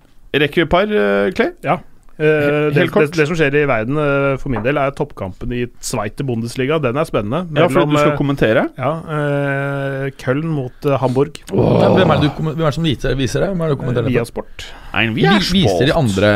[0.44, 1.54] rekker vi et par, uh, Clay?
[1.64, 1.80] Ja.
[2.14, 2.26] Eh,
[2.70, 3.08] det, Helt kort.
[3.10, 6.78] det, det som skjer i verden uh, for min del, er toppkampen i Sveite Bundesliga.
[6.84, 7.48] Den er spennende.
[7.58, 8.68] Ja, for du skal eh, kommentere.
[8.78, 11.42] ja, uh, Köln mot Hamburg.
[11.50, 13.50] Ja, hvem, er det du, hvem er det som viser, viser det?
[13.54, 14.28] Hvem er det du kommenterer Via?
[14.30, 14.68] Sport.
[14.94, 16.30] Nei, vi Vi er viser de andre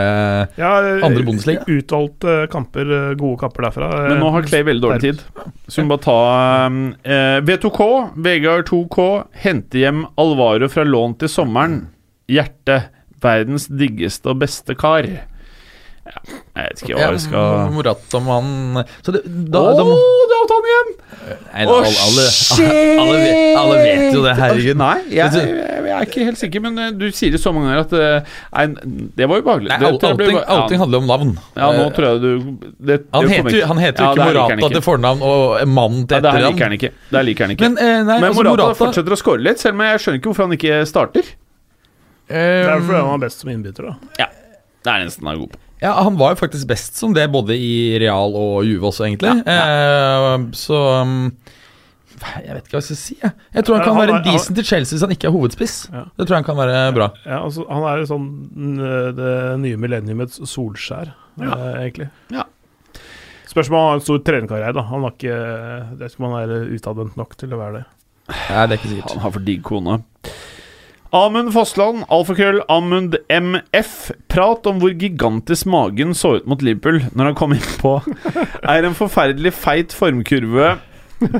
[0.57, 0.71] Ja,
[1.05, 1.61] Andre Bundesliga?
[1.69, 3.91] Utvalgte kamper, gode kamper derfra.
[4.09, 5.23] Men nå har Clay veldig dårlig tid.
[5.67, 6.19] Så vi må bare ta
[7.05, 7.89] eh, V2K,
[8.25, 9.07] Vegard 2K,
[9.45, 11.82] hente hjem Alvaro fra lån til sommeren.
[12.32, 12.88] Hjerte.
[13.21, 15.05] Verdens diggeste og beste kar.
[16.07, 16.21] Ja,
[16.55, 19.95] jeg vet ikke hva vi skal Å, Morata om han Så det, da, da må
[20.31, 20.91] det er han igjen!
[21.27, 22.23] Nei, da, alle, alle,
[23.01, 24.77] alle, vet, alle vet jo det, herregud.
[24.79, 25.49] Nei, jeg, jeg,
[25.87, 28.37] jeg er ikke helt sikker, men eh, du sier det så mange ganger at eh,
[28.55, 28.63] Nei,
[29.19, 29.67] det var ubehagelig.
[29.73, 31.33] Nei, Det alt- allting, allting handler om navn.
[31.57, 32.31] Ja, nå Eh, tror jeg du
[32.87, 34.71] det, han, heter, jo- han heter jo Ja, ikke det Morata ikke.
[34.77, 36.63] til fornavn og mannen til Ja, det etternavn.
[36.63, 36.97] han.
[37.17, 37.67] Det liker han ikke.
[37.67, 40.21] Men, eh, nei, Men altså, Morata, Morata fortsetter å score litt, selv om jeg skjønner
[40.21, 41.33] ikke hvorfor han ikke starter.
[42.27, 42.41] Det
[42.71, 43.91] er fordi han var best som innbytter.
[43.91, 44.31] da Ja,
[44.83, 45.63] Det er nesten han er god på.
[45.82, 49.30] Ja, Han var jo faktisk best som det, både i Real og Juve også, egentlig.
[49.45, 51.32] Eh, så um,
[52.17, 53.17] Jeg vet ikke hva jeg skal si.
[53.21, 55.36] Jeg, jeg tror han kan Han være han- decent til Chelsea hvis han ikke er
[55.36, 55.75] hovedspiss.
[55.93, 56.03] Ja.
[56.17, 57.09] Det tror jeg han kan være bra.
[57.28, 58.78] Ja, altså, han er sånn mm,
[59.19, 62.09] det nye millenniumets Solskjær, eh, egentlig.
[62.34, 62.47] Ja.
[63.47, 64.73] Spørsmålet om han har en stor trenerkarriere.
[64.73, 67.80] da Han har ikke Jeg vet ikke om han er utadvendt nok til å være
[67.80, 67.86] det.
[68.28, 69.13] Nei, det er ikke sikkert.
[69.13, 70.01] Han har for digg kone.
[71.15, 74.11] Amund Fossland, alfakrøll Amund MF.
[74.31, 77.93] Prat om hvor gigantisk magen så ut mot Liverpool når han kom innpå.
[78.67, 80.75] Er en forferdelig feit formkurve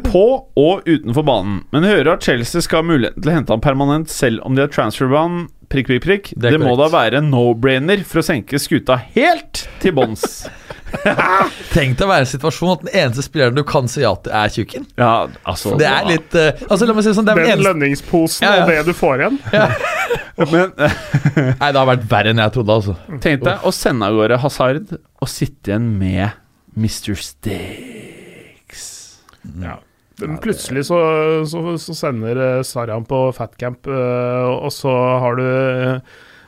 [0.08, 0.24] på
[0.58, 1.60] og utenfor banen.
[1.76, 4.64] Men hører at Chelsea skal ha muligheten til å hente han permanent selv om de
[4.64, 5.50] har transferbanen.
[5.68, 6.32] Prikk, prikk, prikk.
[6.40, 10.46] Det Det, må da være en no-brainer for å senke skuta helt til bånns.
[11.76, 14.14] Tenk deg å være i en situasjon at den eneste spilleren du kan si ja
[14.24, 14.88] til, er tjukken.
[15.00, 15.12] Ja,
[15.48, 17.68] altså Det er litt uh, Altså, la meg si det sånn, det er den eneste
[17.70, 18.66] lønningsposen Ja, ja.
[18.66, 19.40] og det du får igjen.
[20.54, 20.76] Men
[21.62, 22.98] Nei, det har vært verre enn jeg trodde, altså.
[23.24, 26.38] tenk deg å sende av gårde Hazard og sitte igjen med
[26.78, 27.18] Mr.
[27.18, 28.86] Sticks.
[29.58, 29.80] Ja.
[30.22, 30.98] Men plutselig så,
[31.50, 35.48] så, så sender eh, Sarjan på fatcamp, eh, og så har du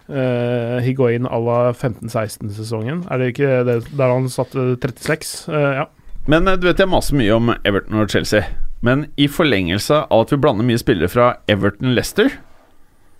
[0.10, 3.06] uh, Higuain à la 15-16-sesongen.
[3.10, 5.48] Er det ikke det der han satt 36?
[5.48, 5.88] Uh, ja.
[6.30, 8.44] Men eh, du vet jeg maser mye om Everton og Chelsea.
[8.86, 12.32] Men i forlengelse av at vi blander mye spillere fra Everton Leicester,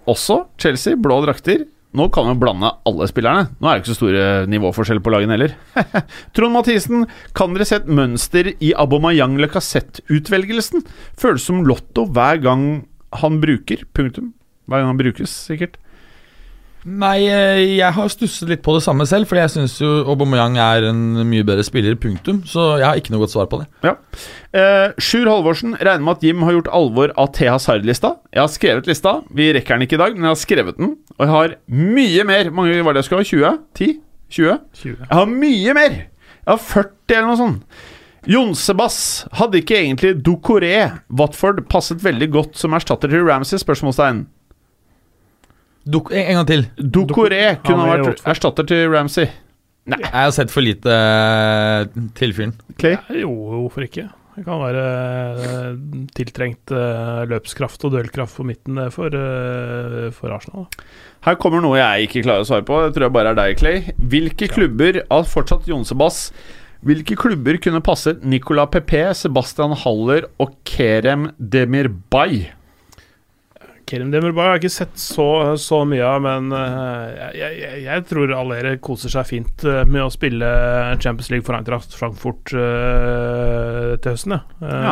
[0.10, 1.68] også Chelsea, blå drakter
[1.98, 3.48] Nå kan vi blande alle spillerne.
[3.58, 5.56] Nå er det ikke så store nivåforskjell på lagene heller.
[6.38, 10.86] Trond Mathisen, kan dere se et mønster i Abomayang Lacassette-utvelgelsen?
[11.18, 12.68] Føles som lotto hver gang
[13.24, 13.82] han bruker.
[13.98, 14.36] Punktum.
[14.70, 15.80] Hver gang han brukes, sikkert.
[16.88, 20.56] Nei, eh, jeg har stusset litt på det samme selv, fordi jeg syns jo Aubameyang
[20.64, 22.40] er en mye bedre spiller, punktum.
[22.48, 23.68] Så jeg har ikke noe godt svar på det.
[23.84, 23.96] Ja.
[24.56, 28.16] Eh, Sjur Halvorsen regner med at Jim har gjort alvor av Thea Hazard-lista.
[28.32, 29.18] Jeg har skrevet lista.
[29.36, 30.96] Vi rekker den ikke i dag, men jeg har skrevet den.
[31.18, 32.52] Og jeg har mye mer.
[32.56, 33.60] Mange var det jeg skulle ha?
[33.60, 33.62] 20?
[33.76, 33.92] 10?
[34.40, 34.58] 20?
[34.86, 34.98] 20.
[35.04, 36.02] Jeg har mye mer!
[36.40, 37.86] Jeg har 40 eller noe sånt.
[38.30, 38.98] Jonsebass
[39.40, 40.74] hadde ikke egentlig Ducoré
[41.08, 43.60] Watford passet veldig godt som erstatter til Ramsay?
[43.62, 44.26] Spørsmålstegn.
[45.90, 46.66] Duk, en, gang til.
[46.78, 49.30] Ducoré kunne ha vært erstatter til Ramsey.
[49.90, 50.00] Nei.
[50.04, 52.56] Jeg har sett for lite eh, til fyren.
[52.82, 53.00] Clay?
[53.24, 53.32] Jo,
[53.64, 54.06] hvorfor ikke?
[54.36, 54.84] Det kan være
[55.44, 55.80] eh,
[56.16, 59.18] tiltrengt eh, løpskraft og duellkraft på midten for,
[60.16, 60.70] for Arsenal.
[61.26, 62.78] Her kommer noe jeg ikke klarer å svare på.
[62.86, 63.98] Det tror jeg bare er deg, Clay.
[64.14, 66.28] Hvilke klubber av fortsatt Jonsebass
[66.80, 72.46] Hvilke klubber kunne passet Nicolas Pepe, Sebastian Haller og Kerem Demirbay?
[73.90, 75.26] Kerim Demirbay har jeg ikke sett så,
[75.58, 80.04] så mye av, men eh, jeg, jeg, jeg tror Allere koser seg fint eh, med
[80.04, 80.46] å spille
[81.02, 84.36] Champions League for Eintracht Frankfurt uh, til høsten.
[84.62, 84.92] Ja.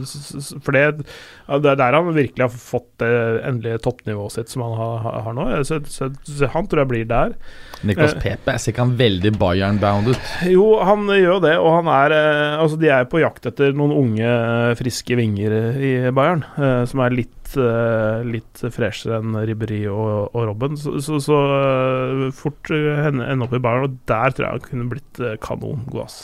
[0.00, 3.10] S- for det, det er der han virkelig har fått det
[3.50, 5.46] endelige toppnivået sitt som han har, har nå.
[5.68, 7.36] Så, så, så han tror jeg blir der.
[7.84, 10.32] Niklas Pepe, jeg ser ikke han veldig Bayern-bound ut.
[10.48, 12.16] Jo, han gjør det, og han er
[12.62, 14.32] Altså, de er på jakt etter noen unge,
[14.80, 20.46] friske vinger i Bayern, uh, som er litt eh, Litt freshere enn Ribberi og, og
[20.50, 20.76] Robben.
[20.80, 24.52] Så, så, så eh, fort eh, henne- ende opp i Bayern, og der tror jeg
[24.58, 26.22] han kunne blitt kanon kanongod, ass.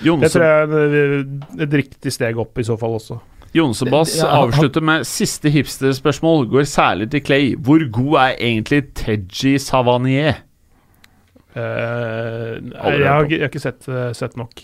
[0.00, 3.20] Det tror jeg er en- et riktig steg opp i så fall også.
[3.52, 6.46] Jonsebass Ja, avslutter med siste hipsterspørsmål.
[6.52, 7.56] Går særlig til Clay.
[7.58, 10.36] Hvor god er egentlig Teji Savanier?
[11.50, 14.62] Uh, jeg, har, ikke- jeg har ikke sett, eh, sett nok.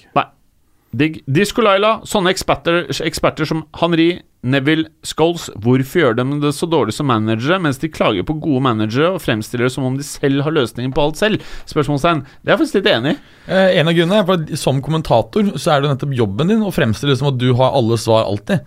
[0.97, 1.18] Digg.
[1.26, 6.95] Disko Laila, sånne eksperter, eksperter som Henri, Neville, Scholes, hvorfor gjør de det så dårlig
[6.95, 10.45] som managere, mens de klager på gode managere og fremstiller det som om de selv
[10.47, 11.43] har løsningen på alt selv?
[11.66, 12.22] Spørsmålstegn.
[12.45, 13.20] Det er jeg faktisk litt enig i.
[13.51, 16.70] Eh, en av grunnene er at som kommentator så er det nettopp jobben din å
[16.72, 18.62] fremstille det som at du har alle svar alltid.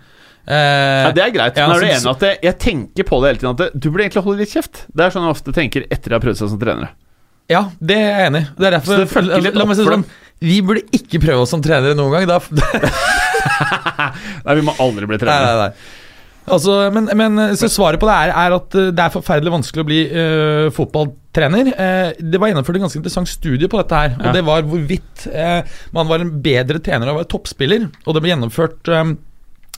[0.49, 3.21] Eh, Ja, det er greit, men er du enig i at jeg, jeg tenker på
[3.23, 3.53] det hele tiden?
[3.55, 4.83] At det, du burde egentlig holde litt kjeft.
[4.91, 6.91] Det er sånn jeg ofte tenker etter jeg har prøvd seg som trenere.
[7.49, 8.47] Ja, det er jeg enig i.
[8.59, 10.09] Det er derfor Så det følger litt meg si opp for sånn
[10.43, 12.27] Vi burde ikke prøve oss som trenere noen gang.
[12.29, 12.39] Da,
[14.45, 15.49] Nei, vi må aldri bli trenere.
[15.49, 15.95] nei, nei.
[16.49, 19.83] Altså, men, men så svaret på det er, er at eh, det er forferdelig vanskelig
[19.83, 21.65] å bli eh, fotballtrener.
[21.75, 24.15] Eh, det var gjennomført en ganske interessant studie på dette her.
[24.15, 24.21] Ja.
[24.23, 25.59] Og det var hvorvidt eh,
[25.93, 27.85] man var en bedre trener av å være toppspiller.
[28.07, 29.11] Og det ble gjennomført eh,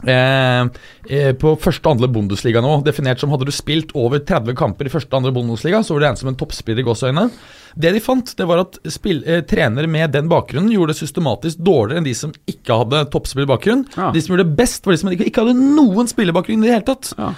[0.10, 0.64] eh,
[1.10, 2.78] eh, på første og andre Bundesliga nå.
[2.86, 6.02] Definert som hadde du spilt over 30 kamper i første og andre Bundesliga, så var
[6.02, 7.28] du regnet som en toppspiller i gåseøyne.
[7.76, 11.62] Det de fant, det var at spill, eh, trenere med den bakgrunnen gjorde det systematisk
[11.64, 13.86] dårligere enn de som ikke hadde toppspillerbakgrunn.
[13.95, 14.12] Ja.
[14.12, 16.76] De som gjorde det best, var de som ikke ikke hadde noen spillerbakgrunn i det
[16.76, 17.14] hele tatt.
[17.18, 17.34] Ja.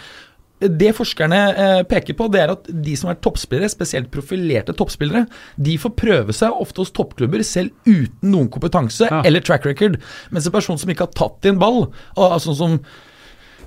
[0.68, 5.26] Det forskerne eh, peker på, det er at de som er toppspillere, spesielt profilerte toppspillere,
[5.60, 9.22] de får prøve seg ofte hos toppklubber selv uten noen kompetanse Ja.
[9.26, 10.00] eller track record.
[10.32, 12.80] Mens en person som ikke har tatt i en ball, sånn som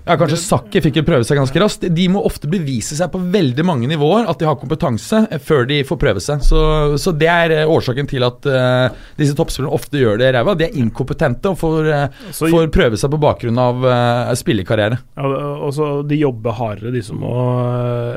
[0.07, 1.87] ja, Kanskje Sakki fikk jo prøve seg ganske raskt.
[1.93, 5.67] De må ofte bevise seg på veldig mange nivåer at de har kompetanse eh, før
[5.67, 6.45] de får prøve seg.
[6.47, 6.61] Så,
[7.03, 10.55] så det er eh, årsaken til at uh, disse toppspillerne ofte gjør det ræva.
[10.61, 15.01] De er inkompetente og får, uh, Så- får prøve seg på bakgrunn av uh, spillekarriere.
[15.19, 15.33] Ja,
[15.67, 17.35] og så De jobber hardere, de som må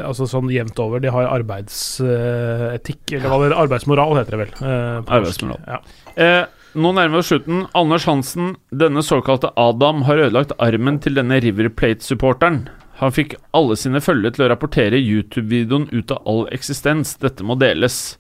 [0.06, 1.02] Altså sånn jevnt over.
[1.02, 4.54] De har arbeidsetikk, eller hva det arbeidsmoral heter det vel.
[4.60, 5.18] eh, på norsk.
[5.18, 5.62] Arbeidsmoral.
[5.68, 6.46] Ja.
[6.78, 7.64] Nå nærmer vi oss slutten.
[7.74, 12.68] Anders Hansen, denne såkalte Adam, har ødelagt armen til denne River Plate-supporteren.
[13.00, 17.16] Han fikk alle sine følgere til å rapportere YouTube-videoen ut av all eksistens.
[17.22, 18.20] Dette må deles.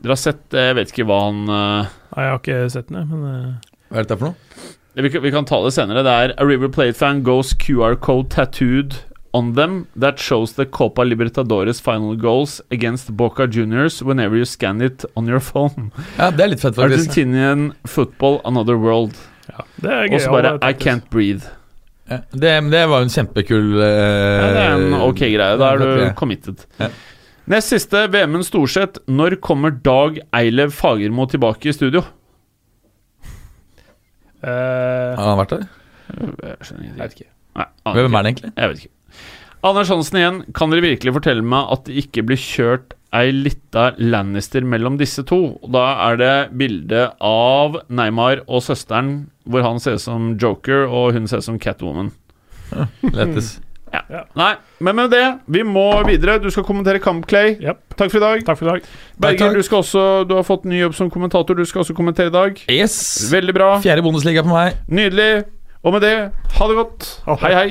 [0.00, 2.90] Dere har sett eh, Jeg vet ikke hva han eh, Nei, jeg har ikke sett
[2.92, 4.66] den, men eh, Hva er dette for noe?
[4.92, 6.02] vi, kan, vi kan ta det senere.
[6.04, 8.98] Det er A River Plate-fan goes QR code tattooed
[9.36, 14.80] on them that shows the Copa Libertadores final goals against Boca Juniors whenever you scan
[14.80, 15.90] it on your phone.
[16.16, 17.10] Ja, det er litt fett, faktisk.
[17.10, 19.14] Argentinian football, another world.
[19.50, 20.16] ja, det er gøy.
[20.16, 21.52] Og så bare I can't breathe.
[22.06, 25.56] Ja, det, det var jo en kjempekul uh, Ja, det er en ok greie.
[25.58, 26.62] Da er du committed.
[26.78, 26.88] Ja.
[27.50, 29.02] Nest siste, Vemund Storseth.
[29.10, 32.02] Når kommer Dag Eilev Fagermo tilbake i studio?
[34.42, 35.64] Uh, Har han vært der?
[36.16, 37.30] Jeg jeg vet ikke.
[37.56, 37.66] Nei,
[37.96, 38.50] Hvem er det egentlig?
[38.54, 38.92] Jeg vet ikke.
[39.66, 43.88] Anders Hansen igjen, kan dere virkelig fortelle meg at det ikke blir kjørt ei lita
[43.98, 45.56] Lannister mellom disse to?
[45.58, 50.86] Og Da er det bilde av Neymar og søsteren, hvor han ser ut som Joker
[50.86, 52.12] og hun ser ut som Catwoman.
[53.16, 53.56] Lettes.
[54.36, 54.52] Nei,
[54.84, 56.38] men med det, vi må videre.
[56.42, 57.54] Du skal kommentere kamp, Clay.
[57.62, 57.82] Yep.
[57.96, 58.46] Takk for i dag.
[58.46, 58.88] Takk for i dag.
[59.22, 59.56] Berger, takk.
[59.56, 61.56] du, skal også, du har fått ny jobb som kommentator.
[61.56, 62.64] Du skal også kommentere i dag.
[62.70, 62.98] Yes!
[63.32, 63.70] Veldig bra.
[63.82, 64.82] Fjerde Bundesliga på meg.
[64.92, 65.46] Nydelig.
[65.86, 66.16] Og med det,
[66.58, 67.14] ha det godt.
[67.40, 67.70] Hei, hei.